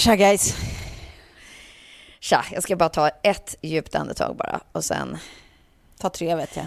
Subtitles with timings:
[0.00, 0.56] Tja guys.
[2.20, 5.18] Tja, jag ska bara ta ett djupt andetag bara och sen...
[5.98, 6.66] Ta tre vet jag.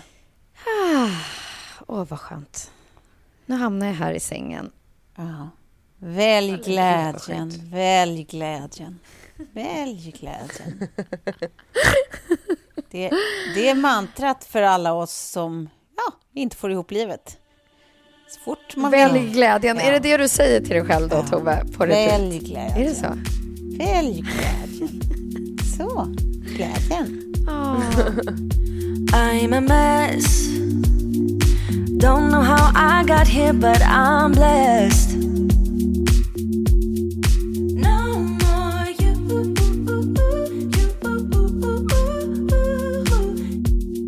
[0.65, 1.09] Ah,
[1.87, 2.71] åh, vad skönt.
[3.45, 4.71] Nu hamnar jag här i sängen.
[5.15, 5.49] Ja.
[5.97, 8.99] Välj glädjen, välj glädjen,
[9.35, 10.87] välj glädjen.
[12.91, 13.11] Det,
[13.55, 17.37] det är mantrat för alla oss som ja, inte får ihop livet.
[18.33, 19.31] Så fort man Välj vill.
[19.31, 19.77] glädjen.
[19.77, 19.83] Ja.
[19.83, 21.23] Är det det du säger till dig själv då, Ja.
[21.37, 21.65] Tove?
[21.77, 21.85] På?
[21.85, 22.77] Välj glädjen.
[22.77, 23.17] Är det så?
[23.77, 25.01] Välj glädjen.
[25.77, 26.07] Så,
[26.55, 27.19] glädjen.
[29.13, 30.47] I'm a mess.
[32.01, 35.17] Don't know how I got here, but I'm blessed.
[37.75, 39.13] No more you.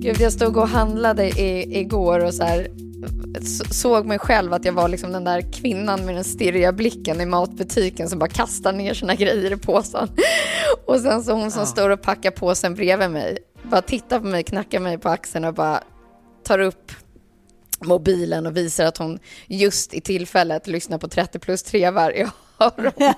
[0.02, 2.68] Gud, jag stod och handlade i, igår och så här,
[3.72, 7.25] såg mig själv att jag var liksom den där kvinnan med den stirriga blicken i
[7.25, 10.09] matbutiken som bara kastar ner sina grejer i påsen.
[10.85, 14.44] Och sen så hon som står och packar påsen bredvid mig, bara tittar på mig,
[14.44, 15.84] knackar mig på axeln och bara
[16.44, 16.91] tar upp
[17.81, 22.28] mobilen och visar att hon just i tillfället lyssnar på 30 plus trevar i
[22.59, 23.13] öronen.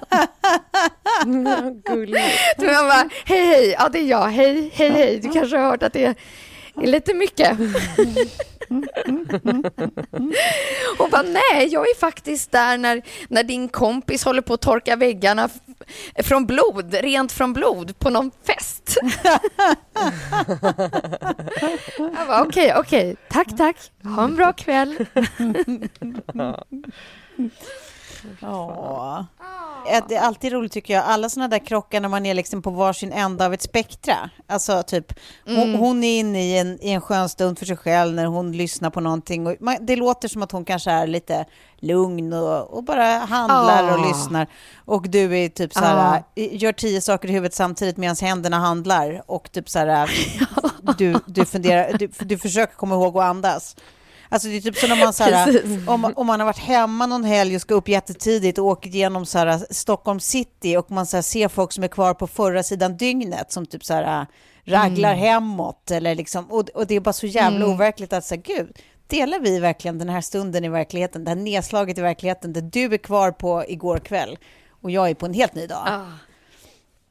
[2.59, 5.69] Så jag bara, hej hej, ja det är jag, hej hej hej, du kanske har
[5.71, 6.15] hört att det är
[6.75, 7.57] lite mycket.
[10.99, 14.95] Och bara, nej, jag är faktiskt där när, när din kompis håller på att torka
[14.95, 15.49] väggarna
[16.23, 18.97] från blod, rent från blod, på någon fest.
[21.97, 25.05] Jag bara, okej, okej, tack, tack, ha en bra kväll.
[28.41, 29.25] Ja.
[30.09, 32.69] Det är alltid roligt tycker jag, alla sådana där krockar när man är liksom på
[32.69, 34.29] varsin ända av ett spektra.
[34.47, 35.13] Alltså typ,
[35.45, 38.51] hon, hon är inne i en, i en skön stund för sig själv när hon
[38.51, 39.47] lyssnar på någonting.
[39.47, 41.45] Och man, det låter som att hon kanske är lite
[41.79, 44.07] lugn och, och bara handlar och Ah.
[44.07, 44.47] lyssnar.
[44.85, 49.21] Och du är typ så här, gör tio saker i huvudet samtidigt medan händerna handlar.
[49.25, 50.09] Och typ så här,
[50.97, 53.75] du, du funderar, du, du försöker komma ihåg att andas.
[54.29, 57.05] Alltså det är typ som när man, så här, om, om man har varit hemma
[57.05, 61.05] någon helg och ska upp jättetidigt och åker genom så här, Stockholm city och man
[61.05, 64.25] så här, ser folk som är kvar på förra sidan dygnet som typ så här,
[64.63, 68.77] raglar hemåt eller liksom, och, och det är bara så jävla overkligt att säga gud,
[69.07, 72.93] delar vi verkligen den här stunden i verkligheten, det här nedslaget i verkligheten där du
[72.93, 74.37] är kvar på igår kväll
[74.81, 75.87] och jag är på en helt ny dag.
[75.87, 76.05] Ah.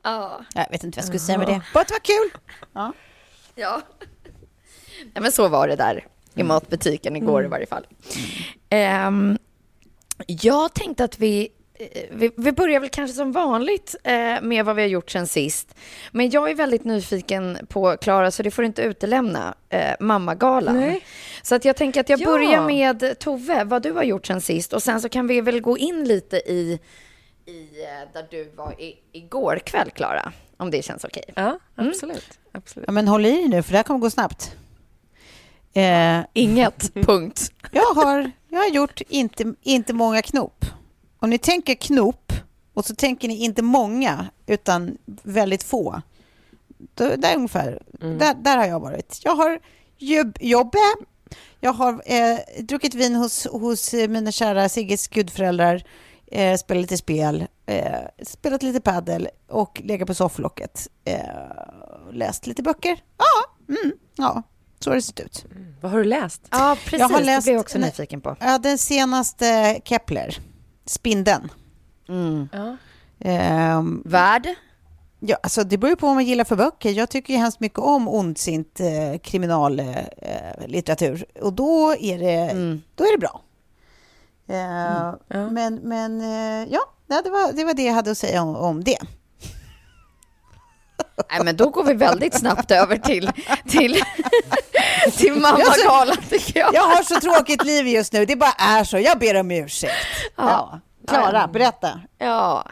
[0.03, 0.41] Ja.
[0.55, 1.63] Jag vet inte vad jag skulle säga med det.
[1.75, 2.41] Bara att det var kul!
[2.73, 2.93] Ja.
[3.55, 3.83] Ja.
[5.15, 6.07] Nej, men så var det där
[6.37, 7.87] i matbutiken igår i varje fall.
[8.71, 9.39] Ehm,
[10.27, 14.77] jag tänkte att vi, eh, vi, vi börjar väl kanske som vanligt eh, med vad
[14.77, 15.75] vi har gjort sen sist.
[16.13, 20.77] Men jag är väldigt nyfiken på, Klara, så det får du inte utelämna, eh, Mammagalan.
[20.81, 21.05] Nej.
[21.43, 22.27] Så att jag tänker att jag Ja.
[22.27, 24.73] börjar med Tove, vad du har gjort sen sist.
[24.73, 26.79] Och sen så kan vi väl gå in lite i,
[27.47, 30.33] i eh, där du var i, igår kväll, Klara.
[30.57, 31.25] Om det känns okej.
[31.35, 32.39] Ja, absolut.
[32.53, 32.87] absolut.
[32.89, 34.57] ja, men håll i nu för det här kommer gå snabbt.
[35.77, 37.53] Eh, Inget, punkt.
[37.71, 40.65] Jag har, jag har gjort inte, inte många knop.
[41.19, 42.33] Om ni tänker knop
[42.75, 46.03] och så tänker ni inte många utan väldigt få.
[46.95, 49.21] Då, där ungefär, där, där har jag varit.
[49.25, 49.59] Jag har
[49.99, 50.81] jobb, jobbat
[51.61, 55.83] Jag har eh, druckit vin hos, hos mina kära Sigges gudföräldrar,
[56.27, 60.89] eh, spelat lite spel, eh, spelat lite paddel och legat på sofflocket.
[61.05, 61.21] Eh,
[62.13, 63.03] läst lite böcker.
[63.19, 64.43] Ja, mm, ja,
[64.81, 65.45] så har det sett ut.
[65.81, 66.43] Vad har du läst?
[66.51, 66.99] Ja, precis.
[66.99, 68.37] Jag har läst- det blir jag också nyfiken på.
[68.41, 70.39] Ja, den senaste Kepler,
[70.87, 71.51] Spindeln.
[72.53, 72.77] Ja.
[73.21, 74.49] Ehm, Värd?
[75.21, 76.91] Ja, alltså det beror ju på vad man gillar för böcker.
[76.91, 80.63] Jag tycker ju hemskt mycket om ondsint eh, kriminallitteratur.
[80.63, 81.25] Eh, litteratur.
[81.43, 82.53] och då är det,
[82.95, 83.43] då är det bra.
[84.49, 85.51] Eh, Ja.
[85.51, 88.57] Men, men eh, ja, ja, det var, det var det jag hade att säga om,
[88.57, 88.99] om det.
[91.31, 93.31] Nej, men då går vi väldigt snabbt över till,
[93.69, 93.97] till,
[95.17, 96.75] till mammagalan, tycker jag.
[96.75, 98.25] Jag har så tråkigt liv just nu.
[98.25, 98.99] Det bara är så.
[98.99, 99.95] Jag ber om ursäkt.
[100.37, 100.81] Ja.
[101.09, 102.01] Klara, berätta.
[102.19, 102.67] Ja.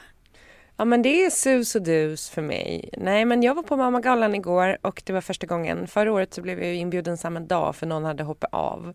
[0.77, 2.91] Ja men det är sus och dus för mig.
[2.99, 5.87] Nej men jag var på Mammagalan igår och det var första gången.
[5.87, 8.95] Förra året så blev jag ju inbjuden samma dag för någon hade hoppat av.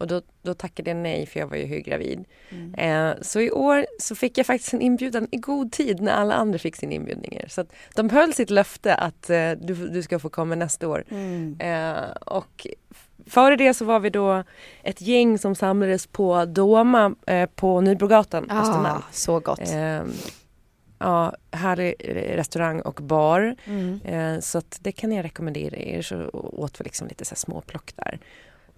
[0.00, 2.24] Och då, då tackade jag nej för jag var ju höggravid.
[2.76, 6.34] Eh, så i år så fick jag faktiskt en inbjudan i god tid när alla
[6.34, 7.44] andra fick sin inbjudningar.
[7.48, 7.64] Så
[7.94, 11.04] de höll sitt löfte att eh, du, du ska få komma nästa år.
[11.58, 12.66] Eh, och
[13.26, 14.44] före det så var vi då
[14.82, 18.98] ett gäng som samlades på Doma eh, på Nybrogatan, på Östermalm.
[18.98, 19.72] Ah, så gott.
[19.72, 20.02] Eh,
[20.98, 21.94] ja, härlig
[22.36, 23.56] restaurang och bar.
[23.64, 24.00] Mm.
[24.04, 26.02] Eh, så det kan jag rekommendera er.
[26.02, 28.18] Så åt vi liksom lite så småplock där.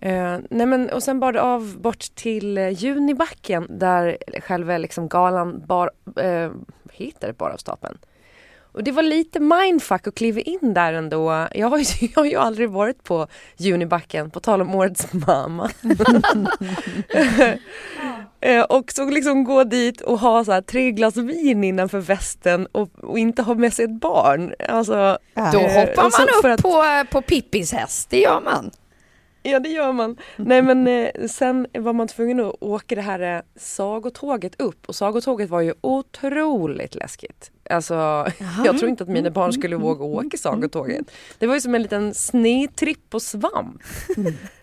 [0.04, 5.08] Eh, nej men, och sen bar det av bort till eh, Junibacken där själva liksom
[5.08, 6.50] galan bar, eh,
[7.20, 7.99] det, bar av stapeln.
[8.75, 11.46] Och det var lite mindfuck att kliva in där ändå.
[11.54, 11.84] Jag har ju,
[12.14, 13.26] jag har ju aldrig varit på
[13.56, 15.70] Junibacken, på tal om årets mamma.
[18.44, 22.66] Eh, och så liksom gå dit och ha så här tre glas vin innanför västen
[22.72, 24.54] och, och inte ha med sig ett barn.
[24.69, 28.70] Alltså, Då Eh, hoppar man upp att- på, på Pippis häst, det gör man.
[29.52, 30.16] Ja det gör man.
[30.36, 34.94] Nej men eh, sen var man tvungen att åka det här eh, sagotåget upp och
[34.94, 37.50] sagotåget var ju otroligt läskigt.
[37.70, 37.94] Alltså
[38.64, 41.10] jag tror inte att mina barn skulle våga åka sagotåget.
[41.38, 43.82] Det var ju som en liten snedtripp på svamp.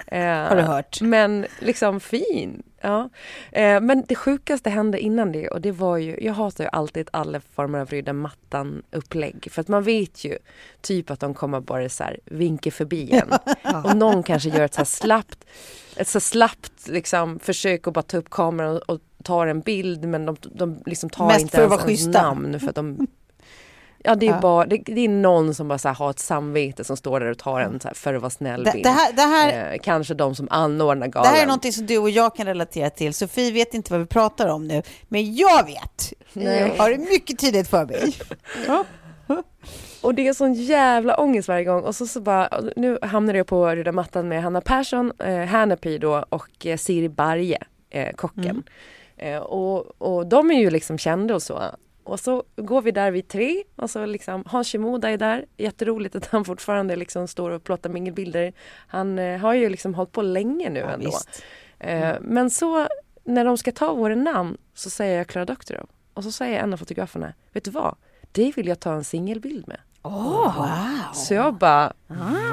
[0.07, 1.01] Eh, Har du hört?
[1.01, 2.63] Men liksom fin.
[2.81, 3.09] Ja.
[3.51, 7.09] Eh, men det sjukaste hände innan det och det var ju, jag hatar ju alltid
[7.13, 10.37] alla former av rydda mattan upplägg för att man vet ju
[10.81, 13.29] typ att de kommer bara så här vinka förbi en.
[13.83, 15.45] Och någon kanske gör ett så här slappt,
[15.95, 20.05] ett så slappt liksom försök att bara ta upp kameran och, och tar en bild
[20.05, 22.21] men de, de liksom tar Mest inte ens ens schyssta.
[22.21, 23.07] namn för att de
[24.04, 24.40] Ja det är Ja.
[24.42, 27.38] bara, det, det är någon som bara så har ett samvete som står där och
[27.38, 28.84] tar en så här för att vara snäll Det, bild.
[28.86, 31.34] det, här, det, här, eh, kanske de som anordnar det galan.
[31.34, 33.13] här är någonting som du och jag kan relatera till.
[33.13, 36.13] Sofie vet inte vad vi pratar om nu, men jag vet.
[36.34, 38.13] Jag har det mycket tydligt för mig.
[40.01, 43.48] Och det är sån jävla ångest varje gång och så, så bara, nu hamnade jag
[43.48, 47.57] på röda mattan med Hanna Persson, eh, Hanapi då och eh, Siri Barje,
[47.90, 48.63] eh, kocken.
[49.18, 51.62] Eh, och, och de är ju liksom kända och så.
[52.09, 55.45] Och så går vi där vid tre och så liksom Hans Shimoda är där.
[55.57, 58.53] Jätteroligt att han fortfarande liksom står och plottar mingelbilder.
[58.88, 61.11] Han eh, har ju liksom hållit på länge nu Ja, ändå.
[61.79, 62.88] Eh, men så
[63.23, 65.89] när de ska ta våra namn så säger jag Clara Doctorow.
[66.13, 67.95] Och så säger en av fotograferna, vet du vad?
[68.31, 69.79] Det vill jag ta en singelbild med.
[70.01, 70.65] Wow.
[71.13, 71.94] Så jag bara,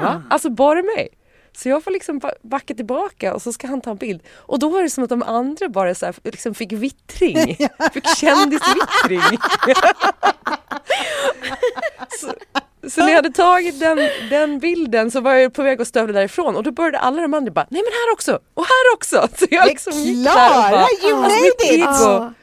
[0.01, 0.23] va?
[0.29, 1.09] Alltså bara mig.
[1.57, 4.21] Så jag får liksom ba- backa tillbaka och så ska han ta en bild.
[4.35, 7.57] Och då var det som att de andra bara så här, liksom fick vittring.
[7.93, 9.21] Fick kändisvittring.
[12.19, 12.33] så,
[12.89, 13.97] så när jag hade tagit den,
[14.29, 17.33] den bilden så var jag på väg att stövla därifrån och då började alla de
[17.33, 19.27] andra bara, nej men här också och här också.
[19.39, 21.83] Så jag Det är liksom gick där och bara, you alltså, mitt made it!
[22.01, 22.33] ego,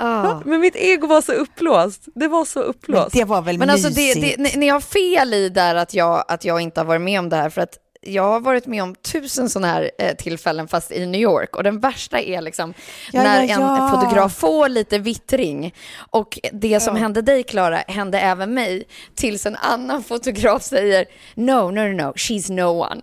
[0.00, 0.42] Ja.
[0.44, 2.02] men mitt ego var så upplåst.
[2.14, 3.12] Det var så Men upplåst.
[3.12, 4.36] det var väl Men alltså det, mysigt?
[4.38, 7.18] det, ni, ni har fel i där att jag, att jag inte har varit med
[7.18, 7.50] om det här.
[7.50, 11.20] För att jag har varit med om tusen sådana här eh, tillfällen fast i New
[11.20, 11.56] York.
[11.56, 12.74] Och den värsta är liksom
[13.12, 13.90] Ja, när ja, en ja.
[13.90, 15.74] fotograf får lite vittring.
[16.10, 18.84] Och det som hände dig Klara hände även mig.
[19.14, 23.00] Tills en annan fotograf säger no, no, no, no, she's no one.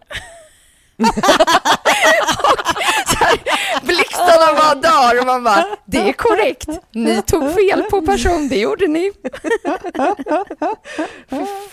[1.02, 1.08] och
[3.08, 3.38] så här,
[4.42, 4.76] blixtarna bara
[5.12, 6.68] dör och man bara, det är korrekt.
[6.92, 9.12] Ni tog fel på person, det gjorde ni.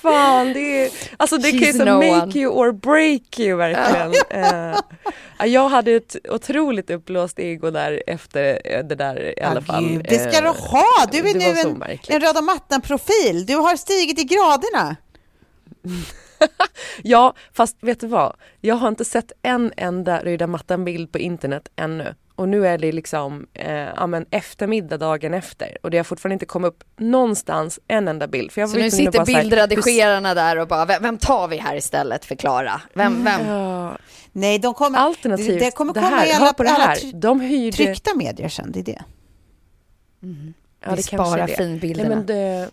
[0.03, 2.33] Fan, det är, alltså det kan ju She's så no make one.
[2.39, 4.15] you or break you verkligen.
[5.39, 9.89] Ja, jag hade ett otroligt uppblåst ego där efter eh, det där i alla fall.
[9.89, 11.07] Gud, det ska du Eh, ha!
[11.13, 13.47] Du är nu en, en röda mattan-profil.
[13.47, 14.97] Du har stigit i graderna.
[17.03, 18.37] Ja, fast vet du vad?
[18.61, 22.15] Jag har inte sett en enda röda mattan-bild på internet ännu.
[22.39, 26.33] Och nu är det liksom eh, ja, men eftermiddag dagen efter och det har fortfarande
[26.33, 28.53] inte kommit upp någonstans en enda bild.
[28.53, 31.77] För jag Så nu sitter här, bildredigerarna där och bara, vem, vem tar vi här
[31.77, 32.81] istället för Klara?
[32.95, 33.47] Vem, vem?
[33.47, 33.99] Ja,
[34.33, 36.71] Nej, de kommer, alternativt, det, det kommer det komma här, i alla, hör på det
[36.71, 36.97] alla här.
[36.97, 37.77] try- De hyrde...
[37.77, 39.03] tryckta medier sen, det är det.
[40.21, 40.33] Ja, vi
[40.81, 41.57] det kanske sparar är det.
[41.57, 42.09] finbilderna.
[42.09, 42.71] Nej, men det,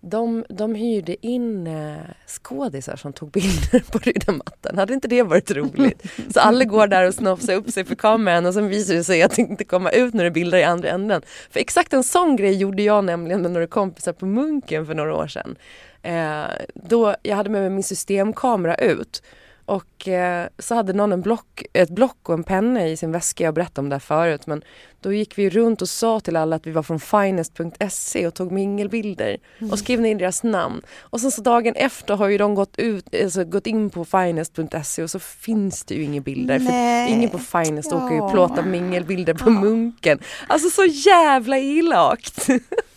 [0.00, 4.78] de, de hyrde in eh, skådisar som tog bilder på riddarmattan.
[4.78, 6.02] Hade inte det varit roligt?
[6.34, 9.22] Så alla går där och snofsar upp sig för kameran och sen visar det sig
[9.22, 11.22] att det inte kommer ut när det bildar i andra änden.
[11.50, 15.14] För exakt en sån grej gjorde jag nämligen med några kompisar på Munken för några
[15.14, 15.56] år sedan.
[16.02, 19.22] Eh, då jag hade med mig min systemkamera ut
[19.70, 23.44] och eh, så hade någon en block, ett block och en penna i sin väska.
[23.44, 24.46] Jag berättade om det här förut.
[24.46, 24.62] Men
[25.00, 28.52] då gick vi runt och sa till alla att vi var från finest.se och tog
[28.52, 29.36] mingelbilder
[29.72, 30.82] och skrev ner deras namn.
[31.00, 35.02] Och sen så dagen efter har ju de gått, ut, alltså gått in på finest.se
[35.02, 36.58] och så finns det ju inga bilder.
[36.58, 37.08] Nej.
[37.08, 38.30] För ingen på Finest åker ju Ja.
[38.30, 40.18] plåta mingelbilder på Munken.
[40.46, 42.48] Alltså så jävla elakt.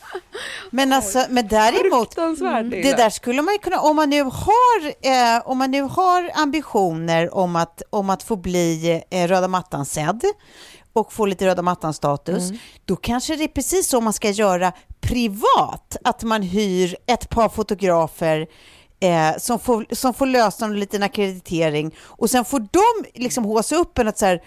[0.72, 4.86] Men, alltså, men däremot, Fruktansvärt det där skulle man ju kunna, om man nu har,
[5.02, 10.22] eh, om man nu har ambitioner om att, om att få bli eh, röda mattan-sedd
[10.94, 12.52] och få lite röda mattan-status,
[12.86, 17.50] då kanske det är precis så man ska göra privat, att man hyr ett par
[17.50, 18.48] fotografer
[19.00, 23.76] eh, som, får, som får lösa en liten akkreditering och sen får de liksom håsa
[23.76, 24.42] upp en att så här,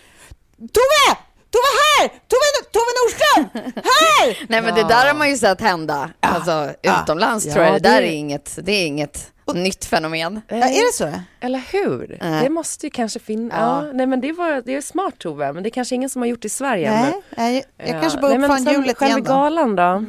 [0.59, 1.19] Tove!
[1.57, 2.09] Tove här!
[2.09, 3.73] Tove, Tove Nordström!
[3.85, 4.47] Här!
[4.49, 6.11] Nej men det där har man ju sett hända.
[6.21, 10.41] Alltså utomlands tror jag Ja, det där är inget, det är inget nytt fenomen.
[10.49, 11.21] Ja, är det så?
[11.41, 12.19] Eller hur?
[12.21, 12.43] Nej.
[12.45, 13.59] Det måste ju kanske finnas.
[13.59, 13.87] Ja.
[13.87, 13.93] Ja.
[13.93, 16.27] nej men det, var, det är smart Tove, men det är kanske ingen som har
[16.27, 18.01] gjort det i Sverige Nej, nej, jag Ja.
[18.01, 19.33] kanske bara uppfann hjulet Själva igen då.
[19.33, 20.05] galan då?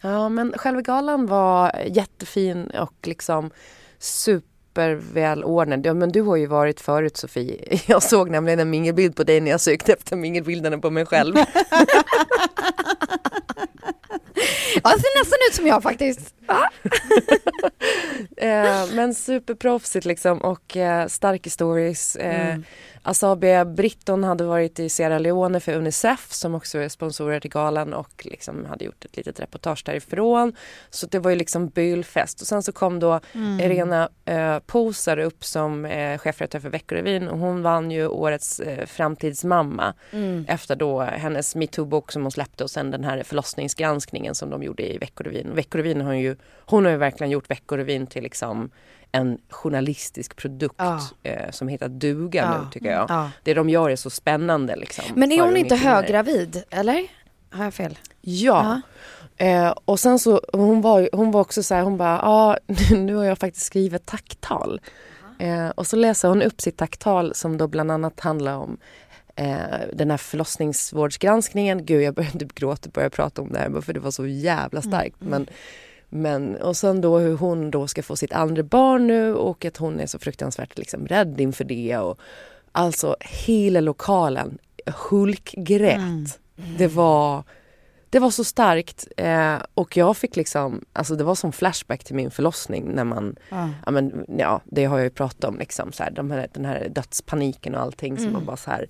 [0.00, 3.50] Ja men själva galan var jättefin och liksom
[4.76, 5.86] supervälordnad.
[5.86, 7.78] Ja, men du har ju varit förut Sofie.
[7.86, 11.34] Jag såg nämligen en mingelbild på dig när jag sökte efter mingelbilderna på mig själv.
[14.84, 16.34] Ja, det ser nästan ut som jag faktiskt.
[16.46, 16.70] Ja.
[18.36, 22.16] Eh, men superproffsigt liksom och eh, starka stories.
[22.16, 22.56] Eh,
[23.08, 27.94] Asabia Britton hade varit i Sierra Leone för Unicef som också är sponsorer till galan
[27.94, 30.52] och liksom hade gjort ett litet reportage därifrån.
[30.90, 32.40] Så det var ju liksom bylfest.
[32.40, 33.20] Och sen så kom då
[33.60, 38.86] Irena eh, Posar upp som eh, chefredaktör för Veckorevyn och hon vann ju årets eh,
[38.86, 39.94] framtidsmamma
[40.48, 44.94] efter då hennes metoo-bok som hon släppte och sen den här förlossningsgranskningen som de gjorde
[44.94, 45.54] i Veckorevyn.
[45.54, 48.70] Veckorevyn har ju, hon har ju verkligen gjort Veckorevyn till liksom
[49.12, 51.00] en journalistisk produkt Ja.
[51.22, 52.58] eh, som heter duga Ja.
[52.64, 53.06] nu tycker jag.
[53.10, 53.30] Ja.
[53.42, 55.04] Det de gör är så spännande liksom.
[55.14, 57.06] Men är hon inte höggravid, eller?
[57.50, 57.98] Har jag fel?
[58.20, 58.80] Ja.
[59.36, 62.58] Eh, och sen så, hon var, hon var också så här, hon bara, ja
[62.96, 64.80] nu har jag faktiskt skrivit tacktal.
[65.38, 68.76] Eh, och så läser hon upp sitt tacktal som då bland annat handlar om
[69.36, 69.56] eh,
[69.92, 71.86] den här förlossningsvårdsgranskningen.
[71.86, 74.26] Gud, jag började typ gråta och började prata om det här för det var så
[74.26, 75.16] jävla starkt.
[75.18, 75.46] Men,
[76.16, 79.76] men, och sen då hur hon då ska få sitt andra barn nu och att
[79.76, 81.98] hon är så fruktansvärt liksom rädd inför det.
[81.98, 82.18] Och,
[82.72, 86.00] alltså hela lokalen hulkgrät.
[86.78, 87.42] Det var
[88.10, 92.14] det var så starkt eh, och jag fick liksom, alltså det var som flashback till
[92.14, 93.36] min förlossning när man,
[93.84, 96.64] ja men ja det har jag ju pratat om liksom så här, de här, den
[96.64, 98.86] här dödspaniken och allting som var bara så här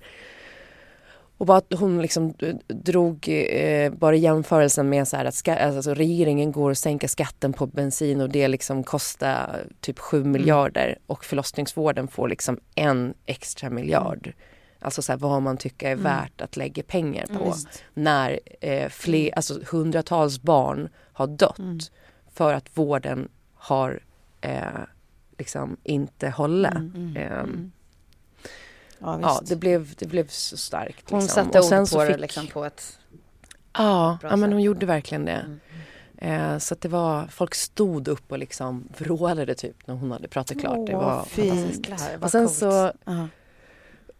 [1.37, 2.33] och bara att hon liksom
[2.67, 7.53] drog eh, bara jämförelsen med så här att ska, alltså regeringen går och sänker skatten
[7.53, 13.69] på bensin och det liksom kostar typ 7 miljarder och förlossningsvården får liksom en extra
[13.69, 14.33] miljard.
[14.79, 17.53] Alltså så här, vad man tycker är värt att lägga pengar på
[17.93, 21.91] när eh, fler, alltså hundratals barn har dött
[22.33, 23.99] för att vården har
[24.41, 24.61] eh,
[25.37, 26.73] liksom inte hållit.
[27.15, 27.71] Ehm,
[28.99, 31.09] Ja, Ja, det blev, det blev så starkt.
[31.09, 31.45] Hon liksom.
[31.45, 32.97] satte ord på det fick- liksom på ett...
[33.73, 35.45] Ja, ja men hon gjorde verkligen det.
[36.17, 40.27] Eh, så att det var, folk stod upp och liksom vrålade typ när hon hade
[40.27, 40.87] pratat klart.
[40.87, 41.49] det Åh, var fint.
[41.53, 41.89] fantastiskt.
[41.89, 42.57] Jäklar, vad Och sen coolt.
[42.57, 43.27] så Ja.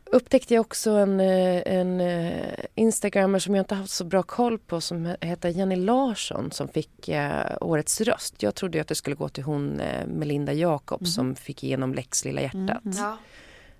[0.05, 4.57] upptäckte jag också en, eh, en eh, instagrammer som jag inte haft så bra koll
[4.59, 8.43] på som he- heter Jenny Larsson som fick eh, årets röst.
[8.43, 12.25] Jag trodde att det skulle gå till hon eh, Melinda Jakobs som fick igenom Lex
[12.25, 12.81] Lilla hjärtat.
[12.83, 13.17] Ja.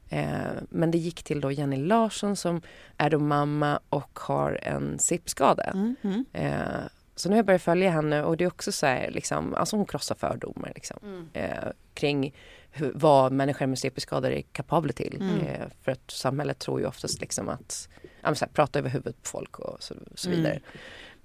[0.10, 2.62] Eh, men det gick till då Jenny Larsson som
[2.98, 5.64] är då mamma och har en CIP-skada.
[5.64, 5.96] Mm,
[6.34, 9.54] Eh, så nu har jag börjat följa henne och det är också så här, liksom,
[9.56, 12.34] alltså hon krossar fördomar liksom, eh, kring
[12.72, 15.22] hur, vad människor med CP-skador är kapabla till.
[15.22, 17.90] Eh, för att samhället tror ju oftast liksom att
[18.22, 20.60] ja, här, prata över huvudet på folk och så, så vidare.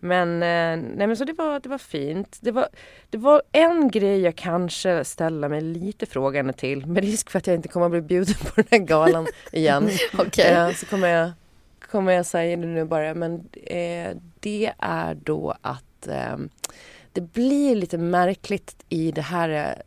[0.04, 2.38] Men, eh, nej, men så det var, det var fint.
[2.40, 2.68] Det var,
[3.10, 7.46] det var en grej jag kanske ställer mig lite frågande till med risk för att
[7.46, 9.90] jag inte kommer att bli bjuden på den här galan igen.
[10.18, 10.52] Okej.
[10.52, 11.30] Eh, så kommer jag
[11.90, 16.08] kommer jag säga det nu bara, men eh, det är då att
[17.12, 19.82] det blir lite märkligt i det här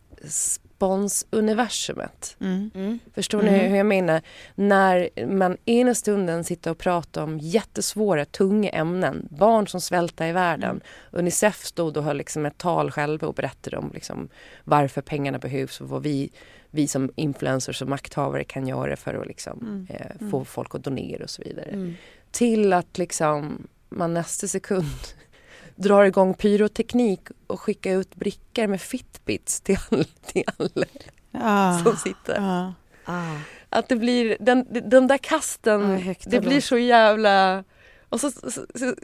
[0.76, 2.38] eh, sponsuniversumet.
[2.40, 3.00] Mm.
[3.14, 4.22] Förstår ni hur jag menar?
[4.56, 9.28] När man ena stunden sitter och pratar om jättesvåra, tunga ämnen.
[9.32, 10.82] Barn som svälter i världen.
[11.12, 14.30] Unicef stod och höll liksom ett tal själva och berättade om liksom
[14.64, 16.30] varför pengarna behövs och vad vi,
[16.72, 21.24] vi som influencers och makthavare kan göra för att liksom, eh, få folk att donera
[21.24, 21.94] och så vidare.
[22.32, 24.86] Till att liksom man nästa sekund
[25.76, 30.86] drar igång pyroteknik och skickar ut brickor med fitbits till alla, till alla
[31.32, 32.38] Ah, som sitter.
[32.40, 32.74] ah.
[33.06, 33.36] Ah.
[33.70, 37.64] Att det blir, den, den där kasten, det blir så jävla...
[38.16, 38.96] Och så, så, så, så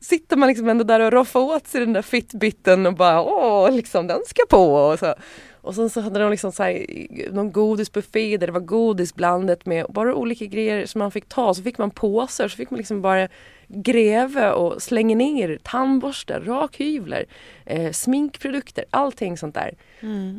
[0.00, 3.70] sitter man liksom ändå där och roffar åt sig den där fitbiten och bara åh,
[3.72, 4.74] liksom den ska på.
[4.74, 5.14] Och så,
[5.52, 6.86] och sen så hade de liksom så här,
[7.32, 11.54] någon godisbuffé där det var godis blandat med bara olika grejer som man fick ta.
[11.54, 13.28] Så fick man påsar så fick man liksom bara
[13.68, 17.24] gräva och slänga ner tandborstar, rakhyvlar,
[17.66, 19.74] eh, sminkprodukter, allting sånt där.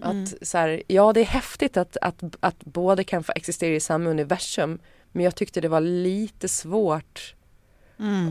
[0.03, 3.79] Att så här, ja det är häftigt att, att, att båda kan få existera i
[3.79, 4.79] samma universum
[5.11, 7.35] men jag tyckte det var lite svårt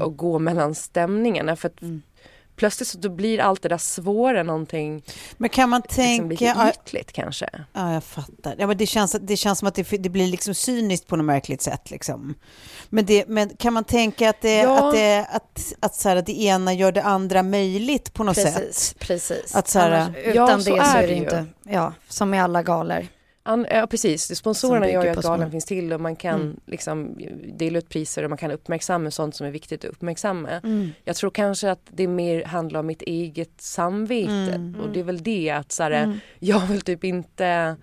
[0.02, 1.78] att gå mellan stämningarna för att
[2.56, 5.02] plötsligt så då blir allt det där svåra någonting
[5.36, 6.26] Men kan man liksom tänka...
[6.28, 7.48] lite ja, ytligt kanske.
[7.72, 8.54] Ja, jag fattar.
[8.58, 11.26] Ja, men det, känns, det känns som att det, det blir liksom cyniskt på något
[11.26, 11.90] märkligt sätt.
[11.90, 12.34] Liksom.
[12.90, 14.88] Men, det, men kan man tänka att, det, Ja.
[14.88, 18.34] att, det, att, att, så här, att det ena gör det andra möjligt på något
[18.36, 18.54] Precis,
[18.88, 18.98] sätt?
[18.98, 19.54] precis.
[19.54, 21.18] Att så här- Annars, utan Ja, det så så är är det det ju.
[21.22, 23.06] inte, ja, som med alla galor.
[23.46, 26.60] An, ja precis, sponsorerna gör ju att galan finns till och man kan Mm.
[26.66, 27.16] liksom
[27.54, 30.48] dela ut priser och man kan uppmärksamma sånt som är viktigt att uppmärksamma.
[30.50, 30.90] Mm.
[31.04, 34.80] Jag tror kanske att det mer handlar om mitt eget samvete Mm.
[34.80, 37.76] och det är väl det att så här, jag vill typ inte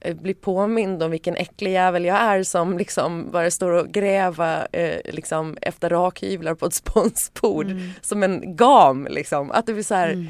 [0.00, 4.68] eh, bli påmind om vilken äcklig jävel jag är som liksom bara står och gräver
[4.72, 7.90] eh, liksom efter rakhyvlar på ett sponsbord Mm.
[8.00, 9.50] som en gam liksom.
[9.50, 10.26] Att det blir så här,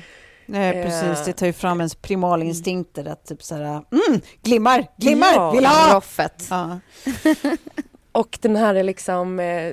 [0.46, 0.84] Nej, Eh.
[0.86, 1.24] precis.
[1.26, 5.50] Det tar ju fram ens primalinstinkter att typ så här, mm, glimmar, glimmar, Ja.
[5.50, 5.96] vill ha!
[5.96, 6.46] Roffet.
[6.50, 6.78] Ja.
[8.12, 9.72] Och den här liksom eh,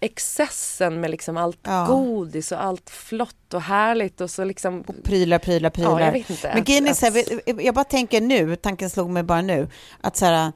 [0.00, 1.86] excessen med liksom allt Ja.
[1.88, 6.00] godis och allt flott och härligt och så liksom Prylar, prylar, prylar.
[6.00, 6.50] Ja, jag vet inte.
[6.54, 7.24] Men grejen är så här,
[7.62, 9.68] jag bara tänker nu, tanken slog mig bara nu,
[10.00, 10.52] att så här,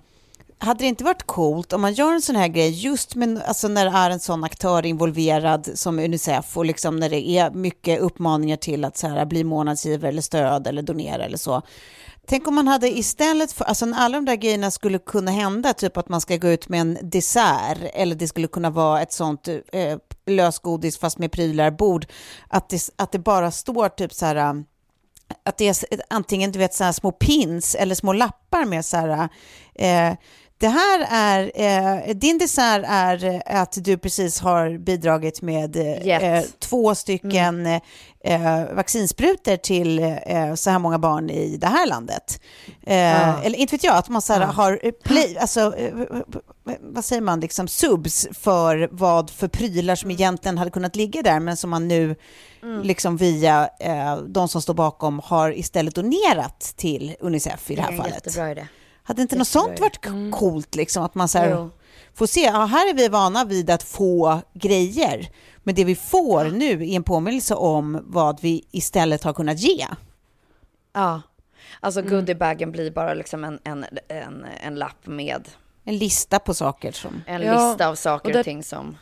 [0.65, 3.69] hade det inte varit coolt om man gör en sån här grej just med, alltså
[3.69, 8.01] när det är en sån aktör involverad som Unicef och liksom när det är mycket
[8.01, 11.63] uppmaningar till att så här, bli månadsgivare eller stöd eller donera eller så.
[12.27, 15.73] Tänk om man hade istället för, alltså när alla de där grejerna skulle kunna hända,
[15.73, 19.13] typ att man ska gå ut med en dessert eller det skulle kunna vara ett
[19.13, 22.07] sånt eh, lösgodis fast med prylar bord,
[22.49, 24.65] att det, att det bara står typ så här
[25.43, 25.77] att det är
[26.11, 29.29] antingen du vet, så här små pins eller små lappar med så här,
[29.75, 30.17] eh,
[30.59, 36.23] det här är, eh, din dessert är eh, att du precis har bidragit med eh,
[36.23, 37.67] eh, två stycken
[38.25, 42.41] eh, vaccinsprutor till eh, så här många barn i det här landet.
[42.87, 45.75] Eh, Eller inte vet jag, att man så här, har eh, play, alltså,
[46.81, 51.41] vad säger man, liksom subs för vad för prylar som egentligen hade kunnat ligga där
[51.41, 52.17] men som man nu
[52.83, 53.69] liksom via
[54.29, 58.15] de som står bakom har istället donerat till Unicef i det här fallet.
[58.15, 58.67] jättebra idé.
[59.07, 61.69] Hade inte något sånt varit k- coolt liksom att man så här,
[62.15, 65.29] får se, ja, här är vi vana vid att få grejer
[65.63, 69.87] men det vi får nu är en påminnelse om vad vi istället har kunnat ge.
[70.93, 71.23] Ja,
[71.81, 72.13] alltså Mm.
[72.13, 75.49] goodiebagen blir bara liksom en, en, en, en lapp med
[75.85, 77.23] En lista på saker som...
[77.27, 78.97] en Ja, lista av saker och och, det- ting som...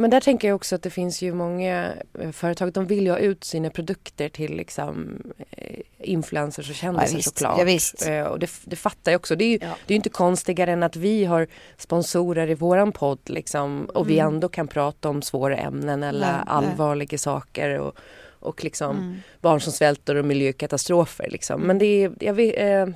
[0.00, 3.10] Men där tänker jag också att det finns ju många eh, företag, de vill ju
[3.10, 7.58] ha ut sina produkter till liksom eh, influencers och kändisar Ja, såklart.
[7.58, 8.06] Ja, visst.
[8.06, 9.36] Eh, Och det, det fattar jag också.
[9.36, 9.74] Det är ju Ja.
[9.86, 14.18] det är inte konstigare än att vi har sponsorer i våran podd liksom, och vi
[14.18, 16.40] ändå kan prata om svåra ämnen eller Mm.
[16.46, 16.70] Nej, nej.
[16.70, 17.96] allvarliga saker och,
[18.40, 19.16] och liksom Mm.
[19.40, 21.28] barn som svälter och miljökatastrofer.
[21.30, 21.60] Liksom.
[21.60, 22.94] Men det är, jag vet, eh,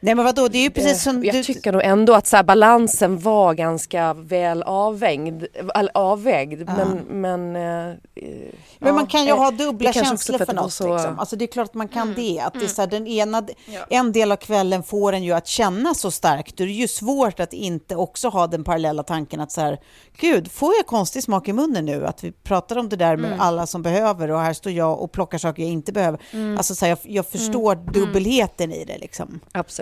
[0.00, 1.42] Nej men vadå, det är ju precis som Eh, jag du...
[1.44, 5.44] tycker nog ändå att så balansen var ganska väl avvägd.
[5.94, 7.94] Avvägd men, men, eh,
[8.78, 10.72] Men man kan ju eh, ha dubbla känslor för för, något.
[10.72, 11.18] så- Liksom.
[11.18, 12.40] Alltså det är klart att man kan det.
[12.40, 13.42] Att det är så här, den ena,
[13.90, 16.56] En del av kvällen får en ju att känna så starkt.
[16.56, 19.78] Då är det ju svårt att inte också ha den parallella tanken att så här,
[20.20, 22.06] gud, får jag konstig smak i munnen nu?
[22.06, 25.12] Att vi pratar om det där med alla som behöver och här står jag och
[25.12, 26.20] plockar saker jag inte behöver.
[26.56, 29.40] Alltså så här, jag, jag förstår dubbelheten i det liksom.
[29.52, 29.73] Absolut.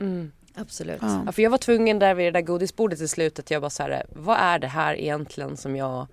[0.00, 0.32] Mm.
[0.54, 1.02] Absolut.
[1.26, 3.50] Ja, för jag var tvungen där vid det där godisbordet i slutet.
[3.50, 6.06] Jag bara så här, vad är det här egentligen som jag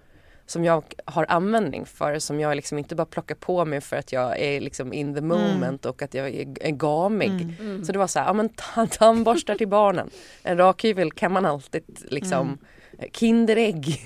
[0.45, 4.11] som jag har användning för som jag liksom inte bara plockar på mig för att
[4.11, 7.29] jag är liksom in the moment och att jag är, är gamig.
[7.85, 10.09] Så det var så här, ja men ta- tandborstar till barnen.
[10.43, 12.57] En rakhyvel kan man alltid liksom
[13.13, 14.05] Kinderägg.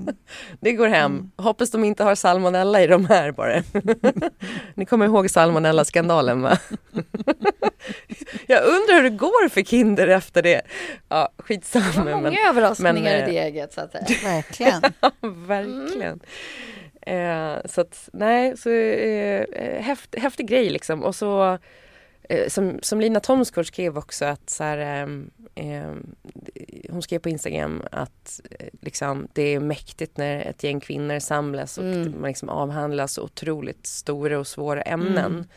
[0.60, 1.30] det går hem.
[1.36, 3.62] Hoppas de inte har salmonella i de här bara.
[4.74, 6.58] Ni kommer ihåg salmonella-skandalen va?
[8.46, 10.62] Jag undrar hur det går för Kinder efter det.
[11.08, 11.84] Ja, skitsamma.
[11.92, 14.04] Det var många men, överraskningar men, i eh, det eget så att säga.
[14.24, 14.82] Verkligen.
[15.46, 16.20] Verkligen.
[17.00, 21.02] Eh, så att nej, så eh, häft, häftig grej liksom.
[21.02, 21.58] Och så eh,
[22.48, 24.78] som, som Lina Thomsgård skrev också att så här,
[25.54, 26.14] ehm,
[26.90, 31.78] hon skrev på Instagram att eh, liksom, det är mäktigt när ett gäng kvinnor samlas
[31.78, 32.20] och Mm.
[32.20, 35.48] man liksom avhandlar så otroligt stora och svåra ämnen.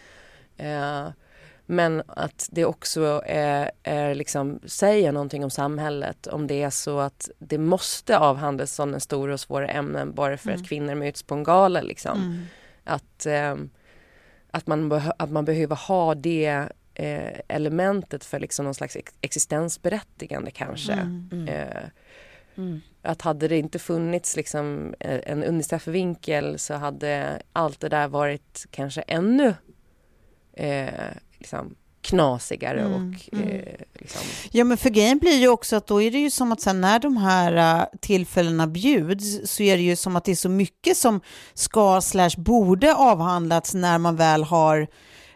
[0.57, 1.07] Eh,
[1.65, 6.99] men att det också är, är liksom, säger någonting om samhället om det är så
[6.99, 11.35] att det måste avhandlas sådana stora och svåra ämnen bara för att kvinnor möts på
[11.35, 11.81] en gala.
[11.81, 12.47] Liksom.
[12.83, 13.69] Att, ehm,
[14.51, 20.51] att, man att man behöver ha det eh, elementet för liksom någon slags ex- existensberättigande
[20.51, 20.93] kanske.
[21.47, 21.83] Eh,
[23.01, 28.65] Att hade det inte funnits liksom eh, en Unicef-vinkel så hade allt det där varit
[28.71, 29.53] kanske ännu
[30.53, 30.89] eh,
[31.37, 36.11] liksom knasigare och eh, liksom, Ja, men för grejen blir ju också att då är
[36.11, 39.95] det ju som att sen när de här äh, tillfällena bjuds så är det ju
[39.95, 41.21] som att det är så mycket som
[41.53, 44.87] ska slash borde avhandlats när man väl har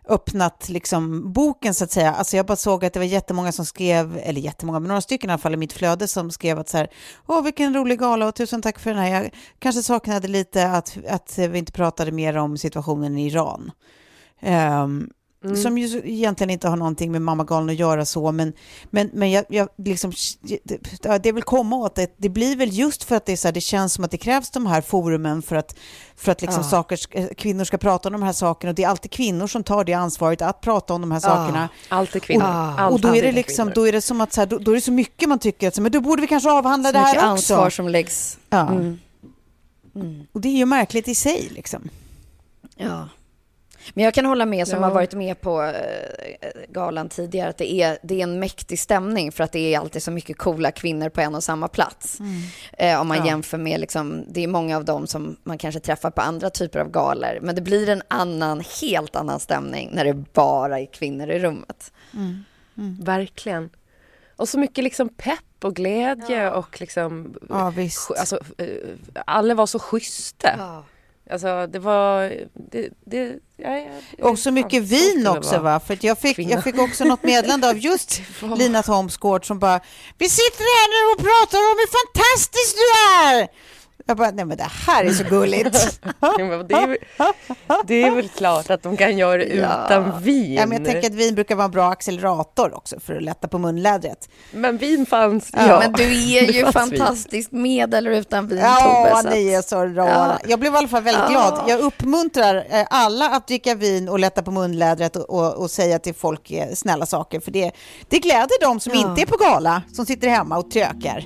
[0.07, 2.13] öppnat liksom boken så att säga.
[2.13, 5.29] Alltså jag bara såg att det var jättemånga som skrev, eller jättemånga, men några stycken
[5.29, 6.89] i alla fall i mitt flöde som skrev att så här,
[7.27, 9.09] åh vilken rolig gala och tusen tack för den här.
[9.23, 13.71] Jag kanske saknade lite att, att vi inte pratade mer om situationen i Iran.
[15.45, 18.53] Ehm, Som ju så- egentligen inte har någonting med Mammagalen att göra så, men,
[18.89, 20.11] men, men jag, jag liksom,
[21.03, 22.13] det, det vill komma åt det.
[22.17, 24.17] Det blir väl just för att det, är så här, det känns som att det
[24.17, 25.75] krävs de här forumen för att,
[26.15, 28.69] för att liksom saker, ska- kvinnor ska prata om de här sakerna.
[28.71, 31.69] Och det är alltid kvinnor som tar det ansvaret att prata om de här sakerna.
[31.89, 32.45] allt är kvinnor.
[32.87, 34.71] Och, och då är det liksom, då är det som att så här, då, då
[34.71, 36.93] är det så mycket man tycker att så, men då borde vi kanske avhandla Så
[36.93, 37.53] det mycket här också.
[37.53, 38.37] ansvar som läggs.
[38.49, 38.67] Ja.
[38.67, 38.99] Mm.
[40.31, 41.89] Och det är ju märkligt i sig liksom.
[42.75, 43.09] Ja.
[43.93, 44.85] Men jag kan hålla med som Ja.
[44.87, 49.31] har varit med på eh, galan tidigare att det är, det är en mäktig stämning
[49.31, 52.17] för att det är alltid så mycket coola kvinnor på en och samma plats.
[52.77, 53.25] Eh, om man Ja.
[53.25, 56.79] jämför med, liksom, det är många av dem som man kanske träffar på andra typer
[56.79, 57.39] av galor.
[57.41, 61.91] Men det blir en annan, helt annan stämning när det bara är kvinnor i rummet.
[63.03, 63.69] Verkligen.
[64.35, 67.35] Och så mycket liksom pepp och glädje och liksom...
[67.49, 68.11] Ja, visst.
[68.19, 68.67] Alltså, eh,
[69.25, 70.49] alla var så schyssta.
[71.31, 72.33] Alltså det var...
[72.71, 73.77] Det, det, ja,
[74.17, 75.79] ja, Och så mycket vin också va?
[75.79, 76.51] För jag fick, kvinna.
[76.51, 78.21] jag fick också något meddelande av just
[78.57, 79.79] Lina Thomsgård som bara
[80.17, 82.87] Vi sitter här nu och pratar om hur fantastisk du
[83.27, 83.47] är!
[84.07, 85.99] Jag bara, nej men det här är så gulligt.
[86.19, 86.97] Ja, det, är, väl-
[87.87, 90.53] det är väl klart att de kan göra det utan vin.
[90.53, 93.47] ja, men jag tänker att vin brukar vara en bra accelerator också för att lätta
[93.47, 94.29] på munlädret.
[94.51, 95.79] Men vin fanns, Ja, ja.
[95.79, 96.99] Men du är ju fanns vin.
[96.99, 99.35] fantastisk med eller utan vin, Ja, Tobbe.
[99.35, 100.07] ni är så rara.
[100.09, 100.39] Ja.
[100.47, 101.29] Jag blev i alla fall väldigt Ja.
[101.29, 101.63] glad.
[101.67, 105.99] Jag uppmuntrar eh, alla att dricka vin och lätta på munlädret och, och, och säga
[105.99, 107.39] till folk eh, snälla saker.
[107.39, 107.71] För det,
[108.09, 108.99] det gläder de som Ja.
[109.09, 111.25] inte är på gala, som sitter hemma och trökar.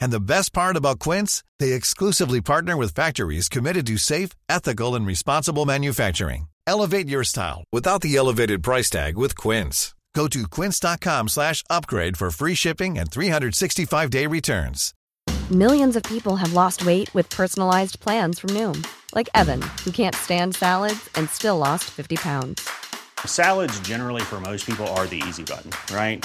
[0.00, 4.94] And the best part about Quince, they exclusively partner with factories committed to safe, ethical,
[4.94, 6.48] and responsible manufacturing.
[6.66, 9.94] Elevate your style without the elevated price tag with Quince.
[10.14, 14.92] Go to quince.com slash upgrade for free shipping and 365-day returns.
[15.50, 20.14] Millions of people have lost weight with personalized plans from Noom, like Evan, who can't
[20.14, 22.68] stand salads and still lost 50 pounds.
[23.26, 26.24] Salads, generally, for most people, are the easy button, right?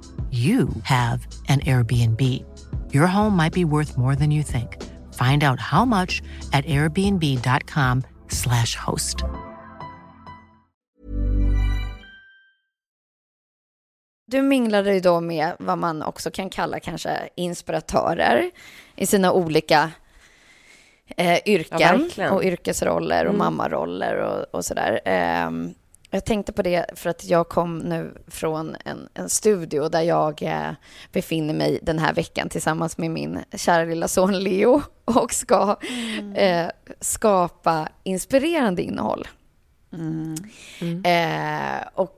[0.31, 2.21] you have an Airbnb.
[2.93, 4.77] Your home might be worth more than you think.
[5.13, 6.21] Find out how much
[6.53, 9.17] at airbnb.com/slash host.
[14.27, 18.51] Du minglade ju då med vad man också kan kalla kanske inspiratörer
[18.95, 19.91] i sina olika
[21.17, 22.31] eh, yrken verkligen.
[22.31, 25.01] och yrkesroller och mammaroller och, och sådär.
[25.05, 25.73] Ehm,
[26.11, 30.43] jag tänkte på det för att jag kom nu från en, en studio där jag
[30.43, 30.71] eh,
[31.11, 35.77] befinner mig den här veckan tillsammans med min kära lilla son Leo och ska
[36.35, 36.67] eh,
[36.99, 39.27] skapa inspirerande innehåll.
[41.03, 42.17] Eh, och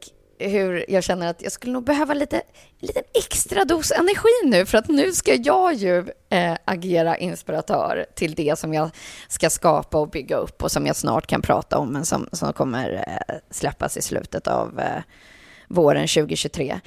[0.49, 4.65] hur jag känner att jag skulle nog behöva lite, en liten extra dos energi nu
[4.65, 5.97] för att nu ska jag ju
[6.29, 8.89] eh, agera inspiratör till det som jag
[9.27, 12.53] ska skapa och bygga upp och som jag snart kan prata om men som, som
[12.53, 15.03] kommer eh, släppas i slutet av eh,
[15.67, 16.79] våren 2023.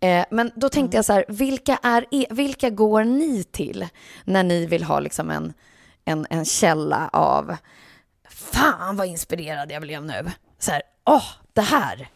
[0.00, 3.86] Eh, men då tänkte jag så här, vilka, är, e- vilka går ni till
[4.24, 5.52] när ni vill ha liksom en,
[6.04, 7.56] en, en källa av
[8.28, 10.30] fan vad inspirerad jag blev nu.
[10.58, 12.08] Så här, åh, det här,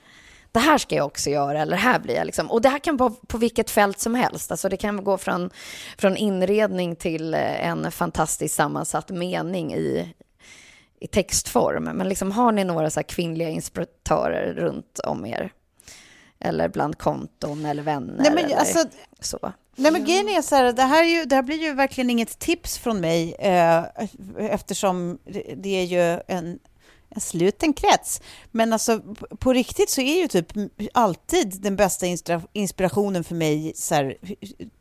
[0.52, 2.50] det här ska jag också göra, eller här blir jag liksom.
[2.50, 4.50] Och det här kan vara på vilket fält som helst.
[4.50, 5.50] Alltså det kan gå från,
[5.98, 10.14] från inredning till eh, en fantastiskt sammansatt mening i,
[11.00, 11.84] i textform.
[11.84, 15.52] Men liksom, har ni några så kvinnliga inspiratörer runt om er?
[16.40, 18.16] Eller bland konton eller vänner?
[18.18, 18.84] Nej, men eller alltså,
[19.20, 19.52] så.
[19.76, 22.10] Nej men grejen är så här, det här, är ju, det här blir ju verkligen
[22.10, 23.84] inget tips från mig eh,
[24.38, 25.18] eftersom
[25.56, 26.58] det är ju en,
[27.10, 28.20] en sluten krets.
[28.50, 29.00] Men alltså
[29.38, 30.46] på- riktigt så är ju typ
[30.94, 32.06] alltid den bästa
[32.52, 34.16] inspirationen för mig så här,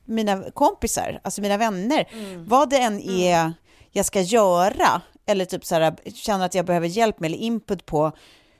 [0.05, 2.07] mina kompisar, alltså mina vänner.
[2.47, 3.53] Vad det än är
[3.91, 7.85] jag ska göra eller typ så här, känner att jag behöver hjälp med eller input
[7.85, 8.11] på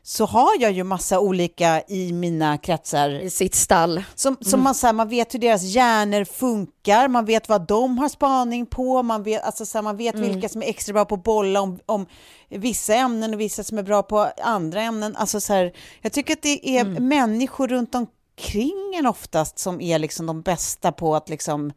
[0.10, 4.04] så har jag ju massa olika i mina kretsar I sitt stall.
[4.16, 7.98] som, som man, så här, man vet hur deras hjärnor funkar, man vet vad de
[7.98, 11.06] har spaning på, man vet, alltså, så här, man vet vilka som är extra bra
[11.06, 12.06] på att bolla om, om
[12.50, 15.16] vissa ämnen och vissa som är bra på andra ämnen.
[15.16, 20.00] Alltså, så här, jag tycker att det är människor runt omkring en oftast som är
[20.00, 21.72] liksom de bästa på att liksom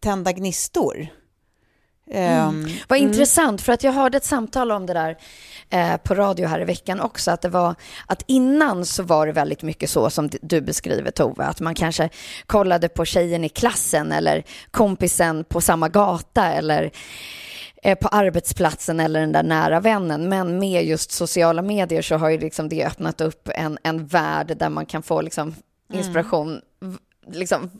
[0.00, 1.08] tända gnistor.
[2.12, 5.16] Ehm, Vad intressant, för att jag hörde ett samtal om det där
[5.70, 7.74] eh, på radio här i veckan också, att det var
[8.06, 12.08] att innan så var det väldigt mycket så som du beskriver Tove, att man kanske
[12.46, 16.90] kollade på tjejen i klassen eller kompisen på samma gata eller
[17.82, 20.28] eh, på arbetsplatsen eller den där nära vännen.
[20.28, 24.56] Men med just sociala medier så har ju liksom det öppnat upp en, en värld
[24.58, 25.54] där man kan få liksom
[25.92, 26.60] inspiration.
[26.80, 26.96] V-
[27.26, 27.70] liksom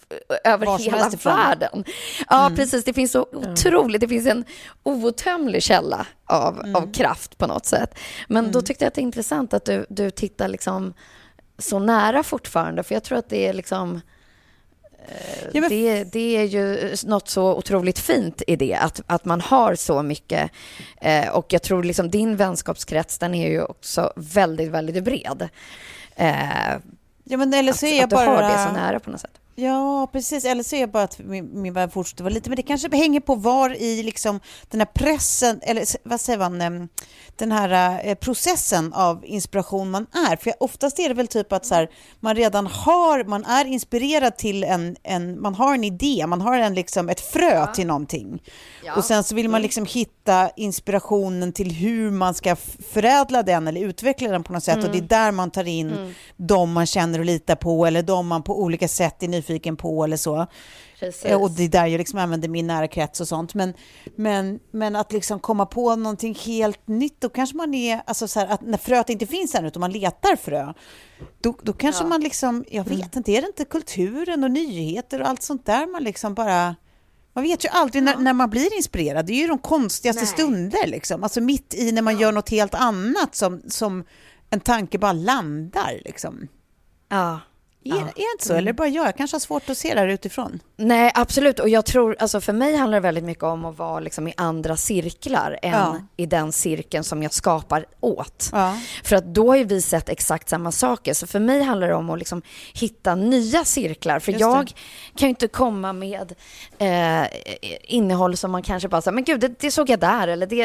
[0.45, 1.85] över hela världen.
[2.29, 2.85] Ja, precis.
[2.85, 4.45] Det finns så otroligt, det finns en
[4.83, 7.95] outtömlig källa av, av kraft på något sätt.
[8.29, 10.95] Men då tyckte jag att det är intressant att du, du tittar liksom
[11.59, 14.01] så nära fortfarande, för jag tror att det är liksom
[15.53, 19.41] Ja, men- det, det är ju något så otroligt fint i det, att, att man
[19.41, 20.51] har så mycket.
[21.01, 25.49] Eh, och jag tror liksom din vänskapskrets, den är ju också väldigt, väldigt bred.
[27.25, 28.27] Ja, men eller så att, är jag att du bara...
[28.27, 29.41] har det så nära på något sätt.
[29.61, 30.45] Ja, precis.
[30.45, 32.97] Eller så är det bara att min, min värld fortsätter vara lite, men det kanske
[32.97, 36.89] hänger på var i liksom den här pressen, eller vad säger man, em,
[37.37, 40.37] den här eh, processen av inspiration man är.
[40.37, 44.37] För oftast är det väl typ att så här, man redan har, man är inspirerad
[44.37, 48.43] till en, en, man har en idé, man har en, liksom, ett frö till någonting.
[48.97, 52.57] Och sen så vill man liksom hitta inspirationen till hur man ska
[52.93, 54.85] förädla den eller utveckla den på något sätt.
[54.85, 58.27] Och det är där man tar in de man känner och litar på eller de
[58.27, 60.47] man på olika sätt är nyfiken på eller så.
[61.01, 61.25] Precis.
[61.25, 63.55] Eh, Och det är där jag liksom använder min nära krets och sånt.
[63.55, 63.75] Men,
[64.17, 68.41] men, men att liksom komma på någonting helt nytt, då kanske man är, alltså så
[68.41, 70.73] här, att när fröet inte finns än utan man letar frö,
[71.41, 75.29] då, då kanske man liksom, jag vet inte, är det inte kulturen och nyheter och
[75.29, 76.77] allt sånt där man liksom bara
[77.33, 79.27] man vet ju aldrig när, när man blir inspirerad.
[79.27, 81.23] Det är ju de konstigaste stunder, liksom.
[81.23, 84.05] alltså mitt i när man gör något helt annat som, som
[84.51, 86.01] en tanke bara landar.
[86.05, 86.49] Liksom.
[87.09, 87.41] Ja.
[87.85, 88.53] Är, är det inte så?
[88.53, 89.07] Eller är det bara jag?
[89.07, 90.61] Jag kanske har svårt att se det här utifrån.
[90.77, 91.59] Nej, absolut.
[91.61, 94.35] Och jag tror, alltså för mig handlar det väldigt mycket om att vara liksom i
[94.37, 95.97] andra cirklar än Ja.
[96.17, 98.49] i den cirkeln som jag skapar åt.
[98.53, 98.79] Ja.
[99.05, 101.15] För att då har ju vi sett exakt samma saker.
[101.15, 102.43] Så för mig handlar det om att liksom
[102.75, 104.19] hitta nya cirklar.
[104.19, 104.73] För Just jag det.
[105.19, 106.35] kan ju inte komma med
[106.79, 107.27] eh,
[107.83, 110.29] innehåll som man kanske bara säger, men gud, det, det såg jag där.
[110.29, 110.63] Eller det,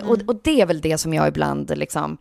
[0.00, 2.18] eh, och, och det är väl det som jag ibland liksom,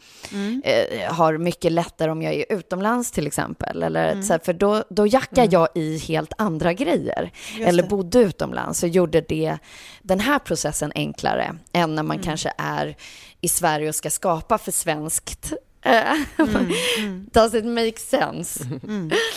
[0.63, 3.83] eh, har mycket lättare om jag är utomlands till exempel.
[3.83, 7.32] Eller, så här, för då, då jackar jag i helt andra grejer.
[7.62, 7.89] Eller det.
[7.89, 9.58] bodde utomlands och gjorde det,
[10.01, 12.95] den här processen enklare än när man kanske är
[13.41, 15.53] i Sverige och ska skapa för svenskt.
[15.86, 16.13] Eh,
[17.32, 18.67] Does it make sense?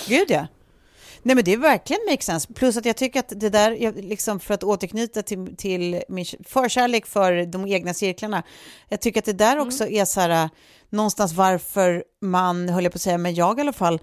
[0.08, 0.46] Gud ja.
[1.24, 2.52] Nej men det är verkligen makes sense.
[2.54, 7.06] Plus att jag tycker att det där, liksom för att återknyta till, till min förkärlek
[7.06, 8.42] för de egna cirklarna,
[8.88, 9.66] jag tycker att det där Mm.
[9.66, 10.50] också är så här,
[10.90, 14.00] någonstans varför man, höll jag på att säga, men jag i alla fall,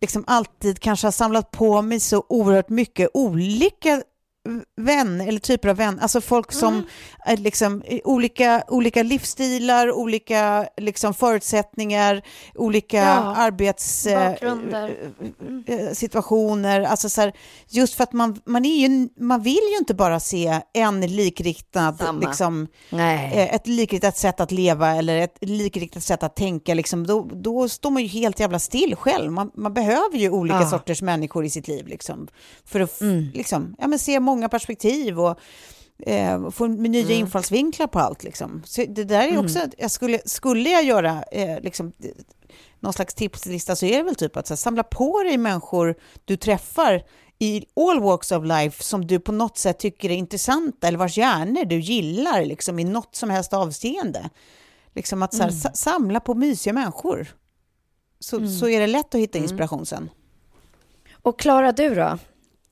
[0.00, 4.02] liksom alltid kanske har samlat på mig så oerhört mycket olika
[4.76, 6.74] vän eller typer av vän, alltså folk som
[7.26, 7.42] Mm.
[7.42, 12.22] liksom eh, olika, olika livsstilar, olika liksom förutsättningar,
[12.54, 14.06] olika Ja, arbets...
[14.06, 14.32] eh,
[15.66, 17.32] eh, situationer, alltså så här,
[17.68, 21.96] just för att man, man, är ju, man vill ju inte bara se en likriktad,
[21.98, 22.20] Samma.
[22.20, 23.32] liksom, Nej.
[23.34, 27.68] eh, ett likriktat sätt att leva eller ett likriktat sätt att tänka, liksom, då, då
[27.68, 29.32] står man ju helt jävla still själv.
[29.32, 30.70] Man, man behöver ju olika Ja.
[30.70, 32.28] sorters människor i sitt liv, liksom,
[32.64, 33.30] för att Mm.
[33.34, 35.38] liksom, ja, men se många perspektiv och
[36.06, 37.12] eh, få nya Mm.
[37.12, 38.24] infallsvinklar på allt.
[38.24, 38.62] Liksom.
[38.66, 41.92] Så det där är också, jag skulle, skulle jag göra eh, liksom,
[42.80, 45.94] någon slags tipslista så är det väl typ att så här, samla på dig människor
[46.24, 47.02] du träffar
[47.38, 51.18] i all walks of life som du på något sätt tycker är intressanta eller vars
[51.18, 54.30] hjärnor du gillar liksom, i något som helst avseende.
[54.94, 57.26] Liksom att så här, sa- samla på mysiga människor.
[58.20, 60.10] Så, så är det lätt att hitta inspiration sen.
[61.22, 62.18] Och Klara, du då?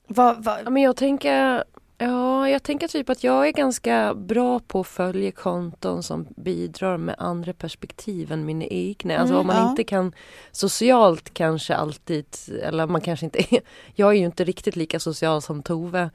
[0.07, 1.65] Vad, vad, Ja, men jag tänker,
[1.99, 6.97] ja, jag tänker typ att jag är ganska bra på att följa konton som bidrar
[6.97, 9.19] med andra perspektiv än mina egna.
[9.19, 9.71] Alltså Mm, om man ja.
[9.71, 10.13] inte kan
[10.53, 12.27] socialt kanske alltid,
[12.63, 13.61] eller man kanske inte är,
[13.95, 16.11] jag är ju inte riktigt lika social som Tove.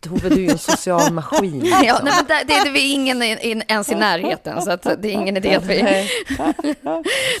[0.00, 1.62] Tove, du är ju en social maskin.
[1.66, 1.98] Ja, liksom.
[2.04, 5.12] nej, men det, det, är ingen i- i- ens i närheten, så att det är
[5.12, 5.82] ingen idé att vi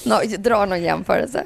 [0.04, 1.44] nå, drar någon jämförelse.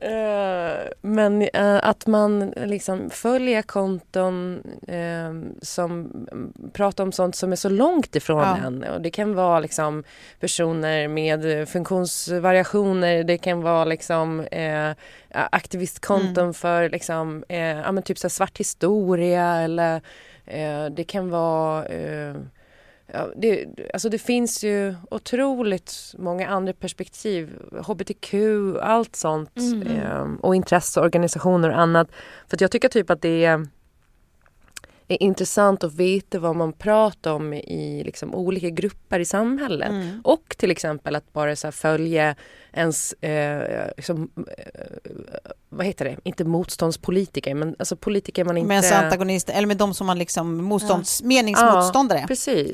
[0.00, 6.00] Eh, men eh, att man liksom följer konton eh, som
[6.32, 8.56] mm, pratar om sånt som är så långt ifrån Ja.
[8.66, 8.84] en.
[8.84, 10.04] Och det kan vara liksom
[10.40, 14.46] personer med funktionsvariationer, det kan vara liksom
[15.30, 20.00] aktivistkonton för liksom, ja, typ så svart historia eller
[20.90, 21.84] det kan vara
[23.12, 27.58] Ja, det, alltså det finns ju otroligt många andra perspektiv.
[27.86, 28.34] HBTQ,
[28.82, 29.56] allt sånt.
[29.86, 32.08] Eh, och intresseorganisationer och annat.
[32.48, 33.66] För jag tycker typ att det är,
[35.14, 39.88] är intressant att veta vad man pratar om i liksom olika grupper i samhället.
[39.88, 40.20] Mm.
[40.24, 42.34] Och till exempel att bara så här följa
[42.72, 44.84] ens, eh, liksom, eh,
[45.68, 48.68] vad heter det, inte motståndspolitiker men alltså politiker man inte...
[48.68, 52.18] Med ens antagonister, eller med de som man liksom, motstånds, meningsmotståndare.
[52.20, 52.70] Ja, precis.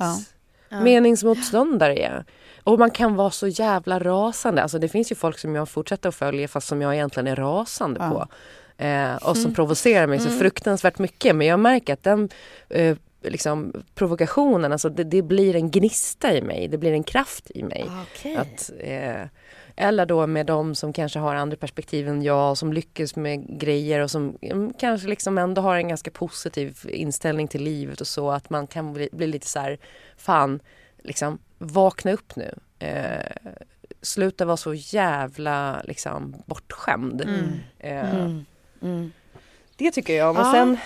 [0.69, 0.81] Ja.
[0.81, 2.25] Meningsmotståndare, ja.
[2.63, 4.63] Och man kan vara så jävla rasande.
[4.63, 7.37] Alltså det finns ju folk som jag fortsätter att följa fast som jag egentligen är
[7.37, 8.11] rasande Ja.
[8.11, 8.29] på.
[8.79, 11.37] Eh, och som provocerar mig så fruktansvärt mycket.
[11.37, 12.29] Men jag märker att den
[12.69, 16.69] eh, liksom, provokationen, alltså det, det blir en gnista i mig.
[16.69, 17.87] Det blir en kraft i mig.
[18.03, 18.37] Okej.
[18.37, 19.29] Att, eh,
[19.77, 24.01] eller då med de som kanske har andra perspektiv än jag, som lyckas med grejer
[24.01, 28.31] och som mm, kanske liksom ändå har en ganska positiv inställning till livet och så.
[28.31, 29.79] Att man kan bli, bli lite så här,
[30.17, 30.61] fan,
[30.99, 32.55] liksom vakna upp nu.
[32.79, 33.53] Eh,
[34.03, 37.21] sluta vara så jävla liksom bortskämd.
[37.79, 38.29] Eh,
[39.77, 40.31] Det tycker jag.
[40.31, 40.79] Och Ja, sen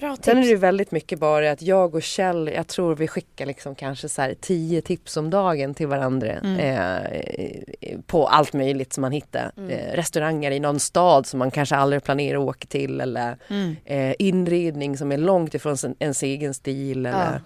[0.00, 0.24] Bra tips.
[0.24, 3.74] Sen är det väldigt mycket bara att jag och Kjell, jag tror vi skickar liksom
[3.74, 6.32] kanske så tio tips om dagen till varandra.
[6.32, 7.02] Eh,
[8.06, 9.52] på allt möjligt som man hittar.
[9.70, 13.00] Eh, restauranger i någon stad som man kanske aldrig planerar att åka till.
[13.00, 13.36] Eller
[13.84, 17.06] eh, inredning som är långt ifrån ens egen stil.
[17.06, 17.40] Eller,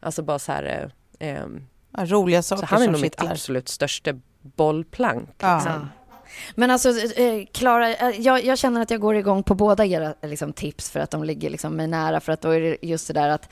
[0.00, 0.90] Alltså bara så här.
[1.18, 5.28] Eh, ehm, Ja, roliga så saker han är nog mitt absolut största bollplank.
[5.38, 5.54] Ja.
[5.54, 5.88] Liksom.
[6.54, 10.14] Men alltså, eh, Klara, eh, jag, jag känner att jag går igång på båda era
[10.22, 12.20] liksom, tips för att de ligger liksom, mig nära.
[12.20, 13.48] För att då är det just det där att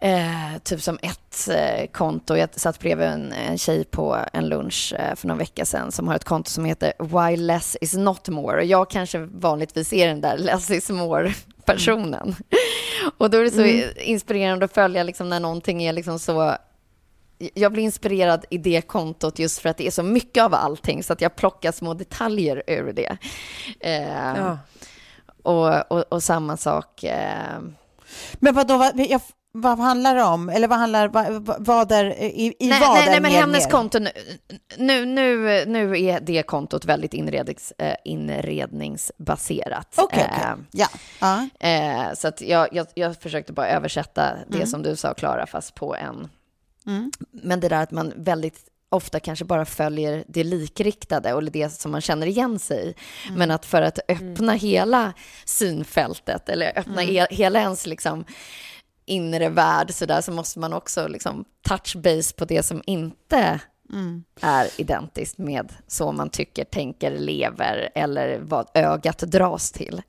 [0.00, 4.94] Eh, typ som ett eh, konto, jag satt bredvid en, en tjej på en lunch
[4.98, 8.28] eh, för någon vecka sedan som har ett konto som heter Why less is not
[8.28, 8.56] more.
[8.56, 12.34] Och jag kanske vanligtvis är den där less is more-personen.
[13.18, 13.64] Och då är det så
[14.02, 16.56] inspirerande att följa liksom, när någonting är liksom så
[17.54, 21.02] jag blir inspirerad i det kontot just för att det är så mycket av allting
[21.02, 23.16] så att jag plockar små detaljer ur det.
[23.80, 24.58] Eh, Ja.
[25.42, 27.04] och, och, och samma sak.
[27.04, 27.58] Eh,
[28.34, 29.20] Men vad, då, vad, jag,
[29.52, 30.48] vad handlar det om?
[30.48, 33.40] Eller vad handlar, vad, vad- är, i, i nej, vad nej, är nej, men mer
[33.40, 33.70] hennes mer?
[33.70, 34.10] konto nu,
[34.76, 39.94] nu, nu, nu är det kontot väldigt inrednings, eh, inredningsbaserat.
[39.96, 40.42] Okej, okej.
[40.42, 40.86] Eh, Ja.
[41.20, 41.48] ja.
[41.68, 44.66] Eh, så jag, jag, jag försökte bara översätta det Mm.
[44.66, 46.28] som du sa, Klara, fast på en...
[47.30, 51.92] Men det där att man väldigt ofta kanske bara följer det likriktade och det som
[51.92, 52.94] man känner igen sig i.
[53.26, 53.38] Mm.
[53.38, 55.12] Men att för att öppna hela
[55.44, 57.14] synfältet eller öppna Mm.
[57.14, 58.24] he, hela ens liksom
[59.06, 63.60] inre värld så där så måste man också liksom touch base på det som inte
[64.40, 70.02] är identiskt med så man tycker, tänker, lever eller vad ögat dras till.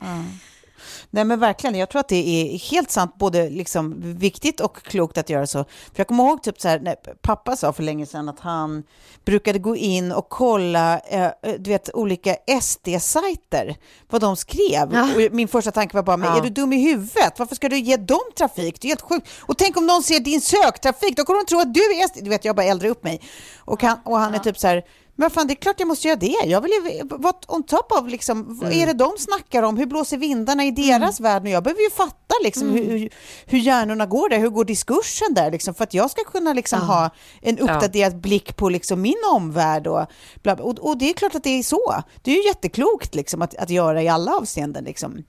[1.10, 5.18] Nej men verkligen, jag tror att det är helt sant, både liksom viktigt och klokt
[5.18, 5.64] att göra så.
[5.64, 8.84] För jag kommer ihåg typ så här, när pappa sa för länge sedan att han
[9.26, 13.76] brukade gå in och kolla, eh, du vet, olika SD-sajter,
[14.10, 14.94] vad de skrev.
[14.94, 15.04] Ja.
[15.16, 16.38] Och min första tanke var bara, men Ja.
[16.38, 17.40] är du dum i huvudet?
[17.40, 18.82] Varför ska du ge dem trafik?
[18.82, 19.28] Det är helt sjukt.
[19.42, 22.18] Och tänk om någon ser din söktrafik, då kommer de tro att du är SD.
[22.24, 23.22] Du vet, jag bara äldrar upp mig.
[23.60, 24.84] Och han, och han är typ så här,
[25.20, 26.38] men fan, det är klart jag måste göra det.
[26.46, 29.78] Jag vill ju vara on top of, liksom, vad är det de snackar om?
[29.78, 31.42] Hur blåser vindarna i deras värld?
[31.42, 33.10] Och jag behöver ju fatta liksom, hur, hur,
[33.46, 35.52] hur hjärnorna går där, hur går diskursen där?
[35.52, 37.10] Liksom, för att jag ska kunna liksom, ha
[37.42, 39.88] en uppdaterad blick på liksom, min omvärld.
[39.88, 40.06] Och,
[40.44, 40.66] bla, bla.
[40.66, 42.04] Och, och det är klart att det är så.
[42.22, 44.84] Det är ju jätteklokt liksom, att, att göra i alla avseenden.
[44.84, 45.24] Liksom.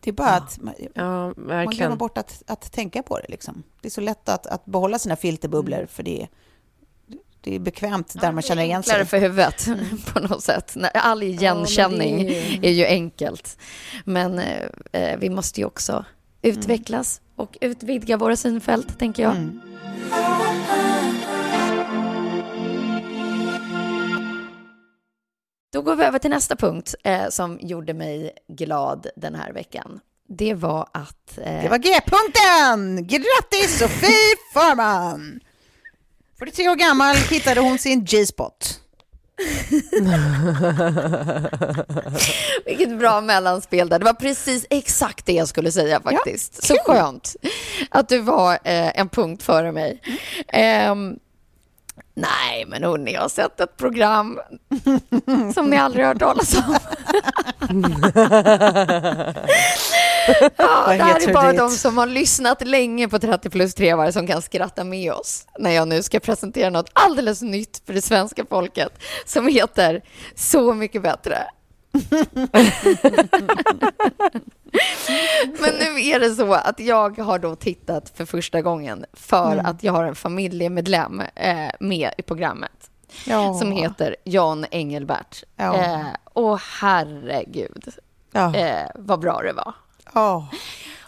[0.00, 3.28] Det är bara att man, Ja, man glömmer bort att, att tänka på det.
[3.28, 3.62] Liksom.
[3.80, 6.28] Det är så lätt att, att behålla sina filterbubblor, för det,
[7.46, 9.04] det är bekvämt där man känner igen sig.
[9.04, 9.66] för huvudet
[10.12, 10.76] på något sätt.
[10.94, 12.20] All igenkänning
[12.62, 13.58] är ju enkelt.
[14.04, 14.38] Men
[14.92, 16.04] eh, vi måste ju också
[16.42, 19.36] utvecklas och utvidga våra synfält, tänker jag.
[19.36, 19.60] Mm.
[25.72, 30.00] Då går vi över till nästa punkt eh, som gjorde mig glad den här veckan.
[30.28, 31.38] Det var att...
[31.38, 33.06] Eh, Det var G-punkten!
[33.06, 35.40] Grattis Sofie Farman!
[36.38, 38.80] 43 år gammal hittade hon sin G-spot.
[42.64, 43.98] Vilket bra mellanspel där.
[43.98, 46.64] Det var precis exakt det jag skulle säga faktiskt.
[46.64, 47.36] Så skönt
[47.90, 50.02] att du var eh, en punkt före mig.
[50.48, 51.16] Ehm,
[52.14, 54.40] nej, men hörni, jag har sett ett program
[55.54, 56.76] som ni aldrig har hört talas om.
[60.56, 61.58] ja, det här är bara det?
[61.58, 65.70] de som har lyssnat länge på 30 plus 3 som kan skratta med oss när
[65.70, 68.92] jag nu ska presentera något alldeles nytt för det svenska folket
[69.26, 70.02] som heter
[70.34, 71.38] Så mycket bättre.
[75.60, 79.66] Men nu är det så att jag har då tittat för första gången för Mm.
[79.66, 82.90] att jag har en familjemedlem eh, med i programmet
[83.26, 83.54] Ja.
[83.54, 85.42] som heter Jan Engelbert.
[85.56, 85.76] Ja.
[85.76, 87.88] Eh, och herregud,
[88.32, 88.54] Ja.
[88.56, 89.74] eh, vad bra det var.
[90.14, 90.48] Ja.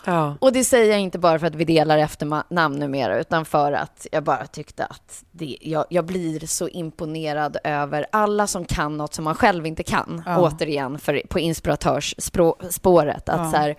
[0.05, 0.37] Ja.
[0.41, 4.07] Och det säger jag inte bara för att vi delar efternamn numera, utan för att
[4.13, 9.15] jag bara tyckte att det, jag, jag blir så imponerad över alla som kan något
[9.15, 10.23] som man själv inte kan.
[10.27, 10.39] Ja.
[10.41, 13.29] Återigen, för, på inspiratörsspåret.
[13.29, 13.51] Att Ja.
[13.51, 13.77] så här,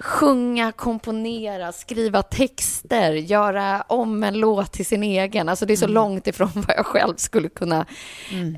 [0.00, 5.48] sjunga, komponera, skriva texter, göra om en låt till sin egen.
[5.48, 7.86] Alltså det är så långt ifrån vad jag själv skulle kunna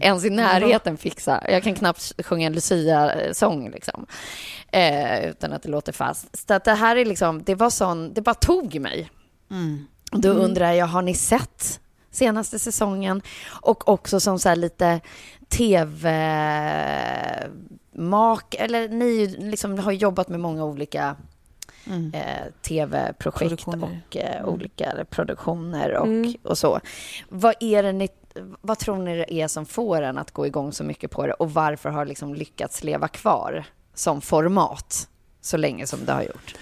[0.00, 1.42] ens i närheten fixa.
[1.48, 4.06] Jag kan knappt sjunga en Lucia-sång liksom.
[4.72, 6.46] Eh, utan att det låter fast.
[6.48, 9.10] Så att det här är liksom, det var sån, det bara tog mig.
[10.12, 11.80] Och Då undrar jag, har ni sett
[12.10, 13.22] senaste säsongen?
[13.48, 15.00] Och också som så här lite
[15.48, 16.14] tv-mak,
[18.54, 21.16] eller ni liksom har jobbat med många olika
[22.12, 26.08] eh, tv-projekt och eh, olika eller produktioner och,
[26.50, 26.80] och så.
[27.28, 28.08] Vad är det ni,
[28.60, 31.32] vad tror ni det är som får en att gå igång så mycket på det
[31.32, 33.64] och varför har liksom lyckats leva kvar
[33.94, 35.08] som format
[35.40, 36.54] så länge som det har gjort?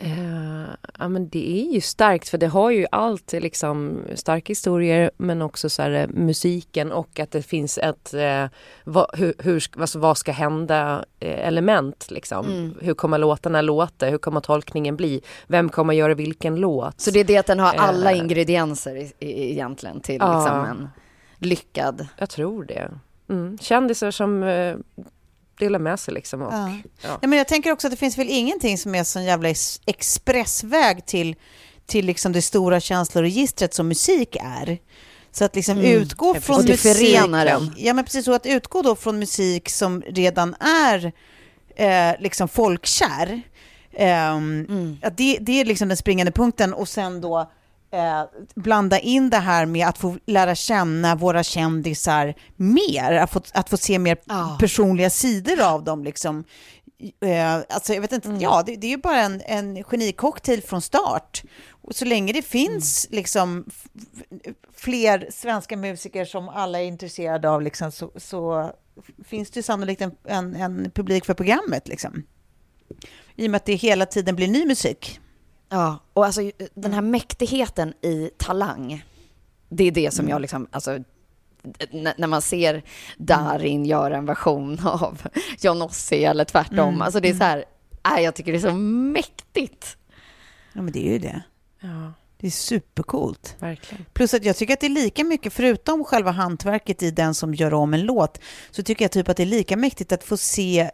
[0.00, 0.66] Eh,
[0.98, 5.42] ja, men det är ju starkt för det har ju allt, liksom starka historier men
[5.42, 8.46] också så här, eh, musiken och att det finns ett eh,
[8.84, 12.74] vad, hur, hur, alltså, vad ska hända eh, element liksom.
[12.80, 14.06] Hur kommer låtarna låta?
[14.06, 15.20] Hur kommer tolkningen bli?
[15.46, 17.00] Vem kommer göra vilken låt?
[17.00, 20.88] Så det är det att den har alla ingredienser i, i, egentligen till liksom en
[21.38, 22.08] lyckad...
[22.16, 22.90] Jag tror det.
[23.28, 23.58] Mm.
[23.58, 24.42] Kändisar som
[25.60, 26.42] eh, delar med sig liksom.
[26.42, 26.70] Och, Ja.
[27.02, 27.18] ja.
[27.22, 29.80] Ja, men jag tänker också att det finns väl ingenting som är sån jävla ex-
[29.86, 31.36] expressväg till,
[31.86, 34.78] till liksom det stora känsloregistret som musik är.
[35.32, 36.96] Så att liksom utgå från Och det musik...
[36.96, 37.74] förenar den.
[37.76, 38.32] Ja, men precis så.
[38.34, 41.12] Att utgå då från musik som redan är
[41.76, 43.42] eh, liksom folkkär.
[43.92, 47.50] Ehm, att det, det är liksom den springande punkten och sen då
[47.96, 48.24] eh,
[48.54, 53.70] blanda in det här med att få lära känna våra kändisar mer, att få, att
[53.70, 54.56] få se mer Ja.
[54.60, 56.04] personliga sidor av dem.
[56.04, 56.44] Liksom.
[57.20, 60.82] Eh, alltså, jag vet inte, ja, det, det är ju bara en, en genikocktail från
[60.82, 61.42] start.
[61.70, 63.86] Och så länge det finns liksom, f-
[64.44, 68.70] f- fler svenska musiker som alla är intresserade av liksom, så, så
[69.24, 71.88] finns det sannolikt en, en, en publik för programmet.
[71.88, 72.22] Liksom.
[73.36, 75.20] I och med att det hela tiden blir ny musik.
[75.68, 79.04] Ja, och alltså den här mäktigheten i talang,
[79.68, 80.98] det är det som jag liksom, alltså
[81.90, 82.82] när man ser
[83.16, 85.22] Darin göra en version av
[85.60, 87.64] Johnossi eller tvärtom, alltså det är så här,
[88.10, 89.96] nej, jag tycker det är så mäktigt.
[90.72, 91.42] Ja, men det är ju det.
[91.80, 92.12] Ja.
[92.38, 93.56] Det är supercoolt.
[93.58, 94.04] Verkligen.
[94.12, 97.54] Plus att jag tycker att det är lika mycket, förutom själva hantverket i den som
[97.54, 98.38] gör om en låt,
[98.70, 100.90] så tycker jag typ att det är lika mäktigt att få se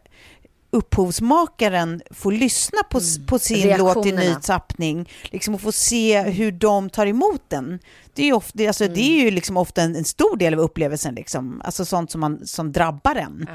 [0.73, 3.27] upphovsmakaren få lyssna på, Mm.
[3.27, 7.79] på sin låt i ny tappning liksom, och få se hur de tar emot den.
[8.14, 10.61] Det är ju ofta, alltså, det är ju liksom ofta en, en stor del av
[10.61, 11.62] upplevelsen, liksom.
[11.64, 13.47] alltså sånt som, man, som drabbar en.
[13.49, 13.55] Ja.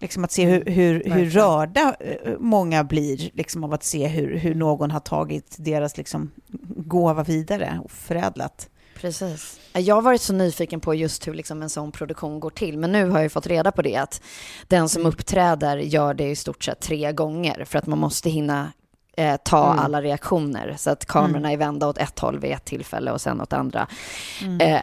[0.00, 1.30] Liksom att se hur, hur, hur Verkligen.
[1.30, 6.30] rörda eh, många blir liksom av att se hur, hur någon har tagit deras liksom,
[6.76, 8.68] gåva vidare och förädlat.
[9.00, 9.60] Precis.
[9.72, 12.92] Jag har varit så nyfiken på just hur liksom en sån produktion går till, men
[12.92, 14.22] nu har jag ju fått reda på det att
[14.68, 18.72] den som uppträder gör det i stort sett tre gånger för att man måste hinna
[19.16, 19.84] eh, ta Mm.
[19.84, 23.40] alla reaktioner så att kamerorna är vända åt ett håll vid ett tillfälle och sen
[23.40, 23.86] åt andra.
[24.60, 24.80] Eh,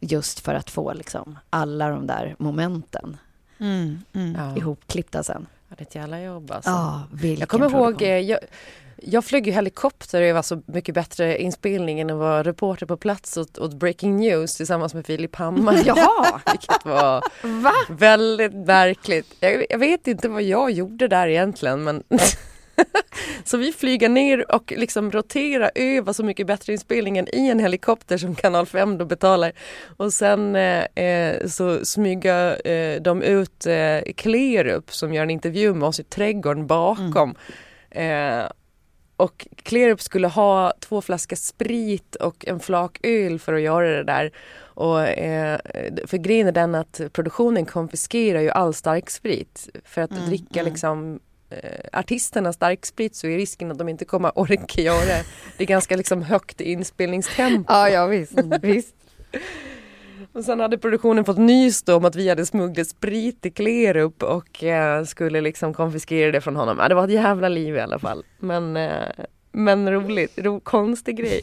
[0.00, 3.16] just för att få liksom alla de där momenten
[3.58, 4.56] Mm, mm.
[4.56, 5.46] Ihopklippta sen.
[5.68, 6.70] Ja, det är ett jävla jobb alltså.
[6.70, 8.08] Ja, vilken Jag kommer ihåg, produktion.
[8.08, 8.38] eh, jag,
[9.02, 12.86] jag flög ju helikopter och det var så mycket bättre inspelning än att vara reporter
[12.86, 15.82] på plats åt, åt Breaking News tillsammans med Filip Hammar.
[15.84, 16.40] Jaha!
[16.50, 17.72] Vilket var Va?
[17.88, 19.36] väldigt märkligt.
[19.40, 22.02] Jag, jag vet inte vad jag gjorde där egentligen men
[23.44, 28.18] Så vi flyger ner och liksom roterar över så mycket bättre inspelningen i en helikopter
[28.18, 29.52] som Kanal 5 då betalar.
[29.96, 35.74] Och sen eh, eh, så smyger eh, de ut eh, Klerup som gör en intervju
[35.74, 37.34] med oss i trädgården bakom.
[37.90, 38.44] Eh,
[39.20, 44.04] och Klerup skulle ha två flaskor sprit och en flak öl för att göra det
[44.04, 44.32] där.
[44.62, 45.58] Och, eh,
[46.06, 49.68] för grejen är den att produktionen konfiskerar ju all starksprit.
[49.84, 54.82] För att dricka liksom eh, artisterna starksprit så är risken att de inte kommer orka
[54.82, 55.24] göra det.
[55.56, 57.72] Det är ganska liksom högt inspelningstempo.
[57.72, 58.38] Ja, ja visst.
[58.62, 58.94] visst.
[60.32, 64.22] Och sen hade produktionen fått nys då om att vi hade smugglat sprit i Klerup
[64.22, 66.76] och eh, skulle liksom konfiskera det från honom.
[66.80, 68.24] Ja, det var ett jävla liv i alla fall.
[68.38, 69.08] Men, eh,
[69.52, 71.40] men roligt, ro, konstig grej.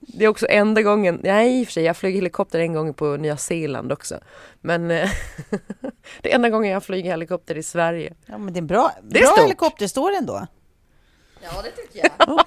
[0.00, 2.94] Det är också enda gången, nej i och för sig jag flög helikopter en gång
[2.94, 4.18] på Nya Zeeland också.
[4.60, 5.10] Men eh,
[6.22, 8.14] det är enda gången jag flyger helikopter i Sverige.
[8.26, 9.44] Ja, men det är en bra, Det är bra stort.
[9.44, 10.46] helikopterstory ändå.
[11.42, 12.44] Ja, det tycker jag.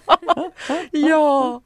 [0.92, 1.62] Ja,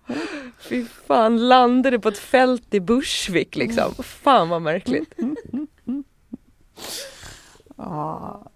[0.59, 3.95] fy fan, landade på ett fält i Bushwick liksom.
[4.03, 5.13] Fan vad märkligt.
[7.77, 8.51] Ja,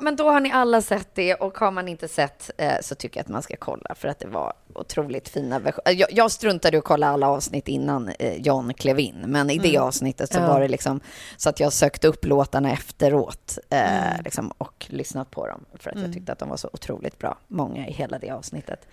[0.00, 3.18] men då har ni alla sett det och har man inte sett eh, så tycker
[3.20, 5.92] jag att man ska kolla för att det var otroligt fina versioner.
[5.92, 9.58] Jag, jag struntade i att kolla alla avsnitt innan eh, John klev in, men i
[9.58, 10.46] det avsnittet så Ja.
[10.46, 11.00] var det liksom
[11.36, 16.02] så att jag sökte upp låtarna efteråt eh, liksom, och lyssnat på dem för att
[16.02, 18.86] jag tyckte att de var så otroligt bra, många i hela det avsnittet.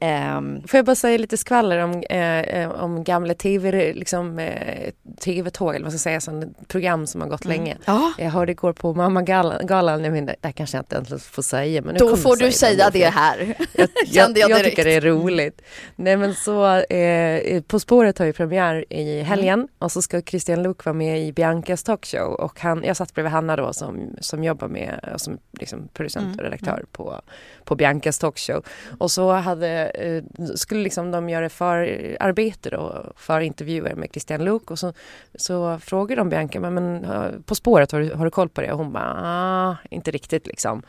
[0.00, 4.90] Ehm, Får jag bara säga lite skvaller om, eh, eh, om gamla tv, liksom, eh,
[5.20, 7.76] tv-tåg, eller vad ska jag säga, sån program som har gått länge.
[7.84, 10.96] ja, Jag hörde igår på Mamma-galan, galan, jag vet inte, det här kanske jag inte
[10.96, 11.82] ens får säga.
[11.82, 12.98] Men nu då får du jag säga det.
[12.98, 13.54] det här.
[13.72, 14.64] Jag, jag jag direkt.
[14.64, 15.62] tycker det är roligt.
[15.96, 20.62] Nej men så, eh, På spåret har ju premiär i helgen och så ska Christian
[20.62, 24.44] Luuk vara med i Biancas talkshow och han, jag satt bredvid Hanna då som, som
[24.44, 27.20] jobbar med, som liksom producent och redaktör på,
[27.64, 28.64] på Biancas talkshow.
[28.98, 30.22] Och så hade, eh,
[30.54, 34.92] skulle liksom de göra förarbete då för intervjuer med Christian Luuk och så,
[35.34, 38.60] så frågade de Bianca, men, men eh, På spåret har du, har du koll på
[38.60, 38.72] det?
[38.72, 40.82] Och hon bara, ah, inte riktigt liksom.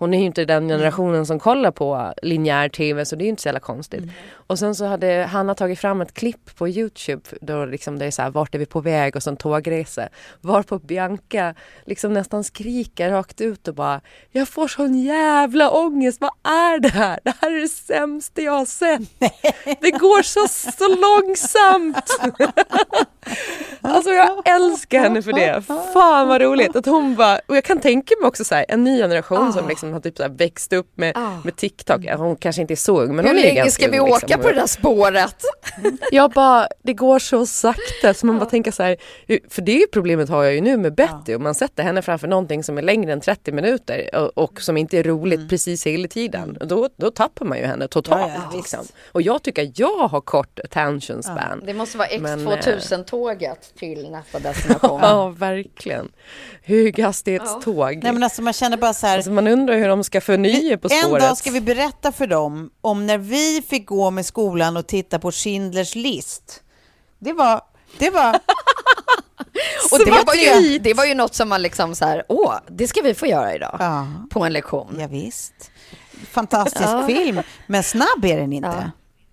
[0.00, 3.30] Hon är ju inte den generationen som kollar på linjär tv så det är ju
[3.30, 4.04] inte så jävla konstigt.
[4.32, 8.10] Och sen så hade Hanna tagit fram ett klipp på Youtube då liksom det är
[8.10, 10.08] så här, vart är vi på väg och så en tågresa.
[10.40, 16.52] Varpå Bianca liksom nästan skriker rakt ut och bara Jag får sån jävla ångest, vad
[16.52, 17.18] är det här?
[17.24, 19.02] Det här är det sämsta jag har sett.
[19.80, 22.20] Det går så, så långsamt.
[23.82, 25.62] Alltså jag älskar henne för det.
[25.92, 28.84] Fan vad roligt att hon bara, och jag kan tänka mig också så här, en
[28.84, 32.00] ny generation som liksom har typ så här växt upp med, med TikTok.
[32.04, 33.98] Ja, Hon kanske inte är så ung men Hur hon är länge ganska ska vi
[33.98, 34.42] ung, åka liksom.
[34.42, 35.36] på det där spåret?
[36.12, 38.96] Jag bara, det går så sakta så man bara tänker så här,
[39.48, 42.02] för det är ju problemet har jag ju nu med Betty om man sätter henne
[42.02, 45.86] framför någonting som är längre än 30 minuter och, och som inte är roligt precis
[45.86, 46.58] hela tiden.
[46.60, 48.32] Då, då tappar man ju henne totalt.
[48.36, 48.86] Ja, ja, liksom.
[49.12, 51.62] Och jag tycker att jag har kort attention span.
[51.66, 55.00] Det måste vara Men, X2000-tåget till nästa destination.
[55.02, 56.08] Ja, verkligen.
[56.62, 58.00] Höghastighetståg.
[58.02, 60.78] Nej, men alltså, man känner bara så här, Alltså man undrar hur de ska förnya
[60.78, 61.22] På en spåret.
[61.22, 65.18] dag ska vi berätta för dem om när vi fick gå med skolan och titta
[65.18, 66.62] på Schindlers list.
[67.18, 67.60] Det var...
[67.98, 68.32] Det var
[69.92, 72.88] Och det var, ju, det var ju något som man liksom så här, åh, det
[72.88, 73.76] ska vi få göra idag.
[73.78, 74.96] ja, På en lektion.
[75.00, 75.70] ja, visst.
[76.30, 78.90] Fantastisk film, men snabb är den inte.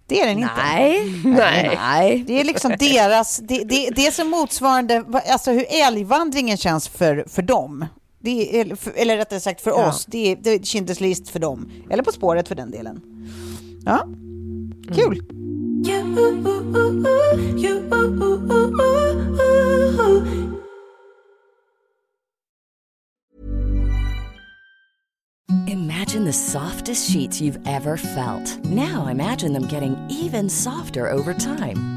[0.07, 0.53] Det är den inte.
[0.57, 1.21] Nej.
[1.25, 1.71] Nej.
[1.75, 2.23] Nej.
[2.27, 7.25] Det är liksom deras, det, det, det är som motsvarande, alltså hur älgvandringen känns för,
[7.29, 7.85] för dem.
[8.19, 9.89] Det är, eller, för, eller rättare sagt för Ja.
[9.89, 11.71] oss, det är, det är Schindler's list för dem.
[11.89, 13.01] Eller På spåret för den delen.
[13.85, 14.07] Ja,
[14.95, 15.21] kul.
[25.67, 28.63] Imagine the softest sheets you've ever felt.
[28.65, 31.96] Now imagine them getting even softer over time.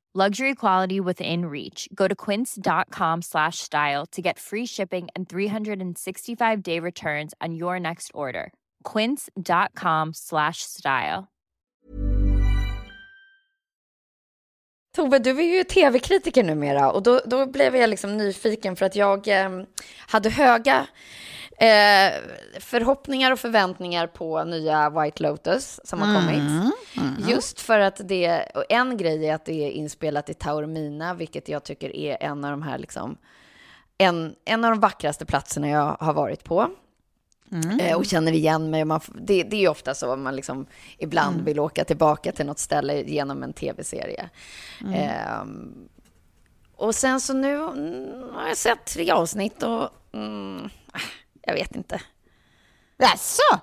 [0.13, 1.87] Luxury quality within reach.
[1.95, 7.79] Go to quince.com slash style to get free shipping and 365 day returns on your
[7.79, 8.51] next order.
[8.83, 11.29] Quince.com slash style.
[14.95, 18.95] Tove, du är ju tv-kritiker numera och då, då blev jag liksom nyfiken för att
[18.95, 19.49] jag eh,
[20.07, 20.87] hade höga
[21.61, 22.13] eh,
[22.59, 26.39] förhoppningar och förväntningar på nya White Lotus som har kommit.
[26.39, 27.29] Mm, mm.
[27.29, 31.49] Just för att det, och en grej är att det är inspelat i Taormina, vilket
[31.49, 33.17] jag tycker är en av de här liksom,
[33.97, 36.67] en, en av de vackraste platserna jag har varit på.
[37.51, 37.79] Mm.
[37.79, 38.85] Eh, och känner igen mig.
[38.85, 40.65] Man, det, det är ju ofta så att man liksom
[40.97, 41.45] ibland Mm.
[41.45, 44.29] vill åka tillbaka till något ställe genom en tv-serie.
[44.81, 44.93] Mm.
[44.93, 45.89] Ehm,
[46.75, 50.69] och sen så nu mm, har jag sett tre avsnitt och mm,
[51.41, 52.01] jag vet inte.
[52.97, 53.59] Jaså?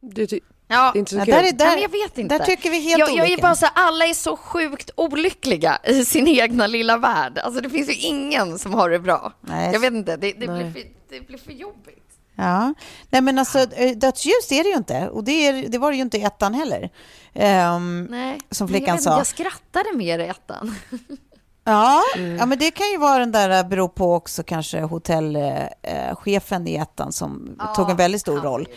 [0.00, 1.26] Du, ty- Ja, det är inte så kul.
[1.34, 2.38] där är- där- Nej, jag vet inte.
[2.38, 3.42] där tycker vi helt jag, jag är olika.
[3.42, 7.38] bara så här, alla är så sjukt olyckliga i sin egna lilla värld.
[7.38, 9.32] Alltså det finns ju ingen som har det bra.
[9.40, 9.72] Nej.
[9.72, 12.02] Jag vet inte, det, det, blir för, det blir för jobbigt.
[12.34, 12.74] Ja,
[13.10, 15.96] nej men alltså eh, dödsljus är det ju inte och det, är, det var det
[15.96, 16.90] ju inte i ettan heller.
[17.34, 18.38] Ehm, Nej.
[18.50, 19.16] Som flickan jag sa.
[19.16, 20.74] Jag skrattade mer i ettan.
[21.68, 22.02] Ja,
[22.38, 26.74] ja, men det kan ju vara den där, eh, bero på också kanske hotellchefen i
[26.74, 28.68] ettan som tog en väldigt stor roll.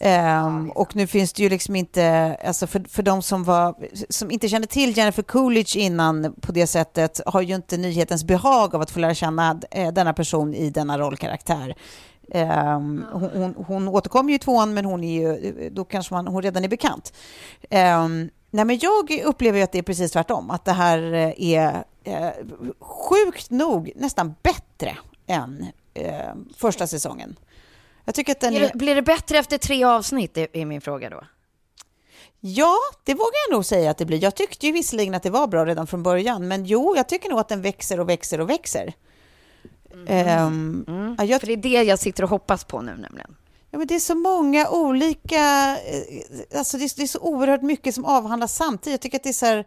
[0.00, 3.74] Ehm, och nu finns det ju liksom inte, alltså för, för de som, var,
[4.08, 8.74] som inte kände till Jennifer Coolidge innan på det sättet har ju inte nyhetens behag
[8.74, 11.74] av att få lära känna eh, denna person i denna rollkaraktär.
[12.32, 16.26] Ehm, hon, hon, hon återkommer ju i tvåan men hon är ju, då kanske man,
[16.26, 17.12] hon redan är bekant.
[17.70, 21.32] Ehm, nej men jag upplever ju att det är precis tvärtom, att det här eh,
[21.38, 22.30] är eh,
[22.80, 24.96] sjukt nog nästan bättre
[25.26, 27.36] än eh, första säsongen.
[28.04, 28.60] Jag tycker att den är...
[28.60, 31.24] det, blir det bättre efter tre avsnitt, är, min fråga då.
[32.40, 34.22] Ja, det vågar jag nog säga att det blir.
[34.22, 37.30] Jag tyckte ju visserligen att det var bra redan från början, men jo, jag tycker
[37.30, 38.92] nog att den växer och växer och växer.
[40.06, 40.84] Ehm,
[41.18, 43.36] ja, jag, För det är det jag sitter och hoppas på nu nämligen
[43.74, 47.62] ja, men det är så många olika, eh, alltså det är, det är så oerhört
[47.62, 48.92] mycket som avhandlas samtidigt.
[48.94, 49.64] Jag tycker att det är så här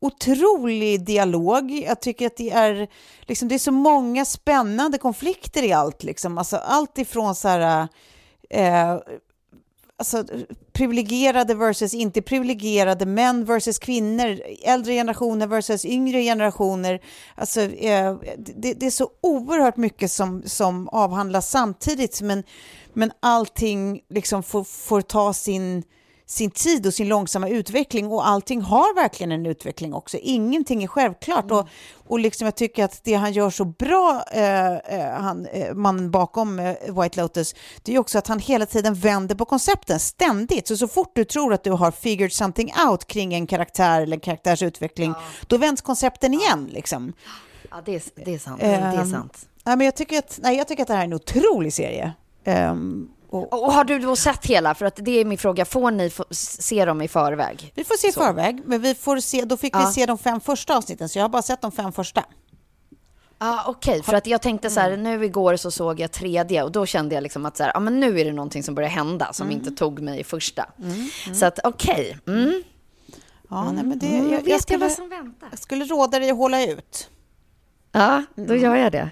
[0.00, 1.70] otrolig dialog.
[1.70, 2.88] Jag tycker att det är,
[3.20, 6.02] liksom, det är så många spännande konflikter i allt.
[6.02, 6.38] Liksom.
[6.38, 7.88] Alltså, allt ifrån så här,
[8.50, 8.98] eh,
[9.96, 10.24] alltså,
[10.72, 17.00] privilegierade versus inte privilegierade, män versus kvinnor, äldre generationer versus yngre generationer.
[17.34, 22.44] Alltså, eh, det, det är så oerhört mycket som, som avhandlas samtidigt, men,
[22.96, 25.82] men allting liksom får, får ta sin,
[26.26, 30.18] sin tid och sin långsamma utveckling och allting har verkligen en utveckling också.
[30.20, 31.68] Ingenting är självklart och,
[32.06, 36.10] och liksom jag tycker att det han gör så bra, eh, eh, han, eh, mannen
[36.10, 40.68] bakom eh, White Lotus, det är också att han hela tiden vänder på koncepten ständigt.
[40.68, 44.16] Så så fort du tror att du har figured something out kring en karaktär eller
[44.16, 45.14] en karaktärs utveckling,
[45.46, 47.12] då vänds koncepten igen liksom.
[47.70, 48.60] Ja, det är, det är sant.
[48.60, 49.48] det är Ehm, sant.
[49.64, 52.12] Nej, men jag, tycker att, nej, jag tycker att det här är en otrolig serie.
[52.46, 54.74] Ehm, och, Och har du då sett hela?
[54.74, 55.64] För att det är min fråga.
[55.64, 57.72] Får ni se dem i förväg?
[57.74, 59.86] Vi får se i förväg, men vi får se, då fick Ja.
[59.86, 62.20] vi se de fem första avsnitten, så jag har bara sett de fem första.
[62.20, 62.26] Ja,
[63.38, 63.90] ah, okej.
[63.90, 64.02] Okay.
[64.02, 65.02] För att jag tänkte så här, mm.
[65.02, 67.80] nu igår så såg jag tredje och då kände jag liksom att så här, ah,
[67.80, 69.58] men nu är det någonting som börjar hända som mm.
[69.58, 70.66] inte tog mig i första.
[70.78, 70.92] Mm.
[71.26, 71.34] Mm.
[71.34, 72.18] Så att okej.
[72.22, 72.34] Okay.
[72.34, 72.62] Mm.
[73.50, 75.48] Ja, nej, men det, jag, jag, jag, skulle, vad som väntar.
[75.50, 77.10] jag skulle råda dig att hålla ut.
[77.92, 79.10] Ja, då gör jag det.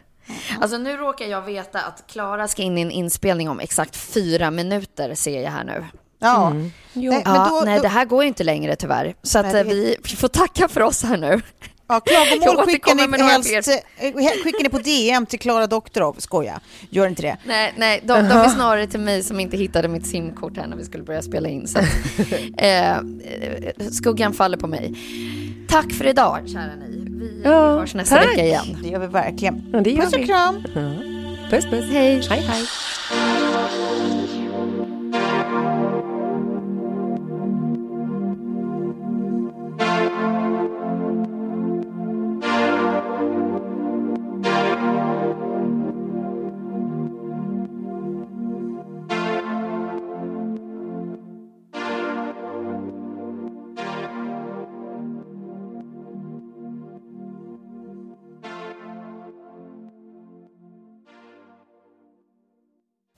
[0.60, 4.50] Alltså nu råkar jag veta att Klara ska in i en inspelning om exakt fyra
[4.50, 5.84] minuter ser jag här nu.
[6.18, 6.46] Ja.
[6.46, 6.72] Mm.
[6.92, 9.14] Nej, ja, då, nej, det här går ju inte längre tyvärr.
[9.22, 11.40] Så att, nej, vi får tacka för oss här nu.
[11.88, 16.14] Ja, klagomål skickar ni, helst, eh, skickar ni på DM till Klara Doktorov.
[16.18, 16.60] Skoja,
[16.90, 17.36] gör inte det.
[17.44, 20.76] Nej, nej de, de är snarare till mig som inte hittade mitt simkort här när
[20.76, 21.68] vi skulle börja spela in.
[21.68, 21.84] Så att,
[22.56, 22.96] eh,
[23.90, 24.94] skuggan faller på mig.
[25.68, 26.93] Tack för idag, kära ni.
[27.24, 28.28] Vi, ja, vi hörs nästa tack.
[28.28, 28.78] vecka igen.
[28.82, 29.62] Det gör vi verkligen.
[29.72, 30.64] Ja, puss och kram.
[30.74, 30.80] Ja.
[31.50, 31.84] Puss, puss.
[31.90, 32.22] Hej.
[32.30, 32.64] Hej, hej.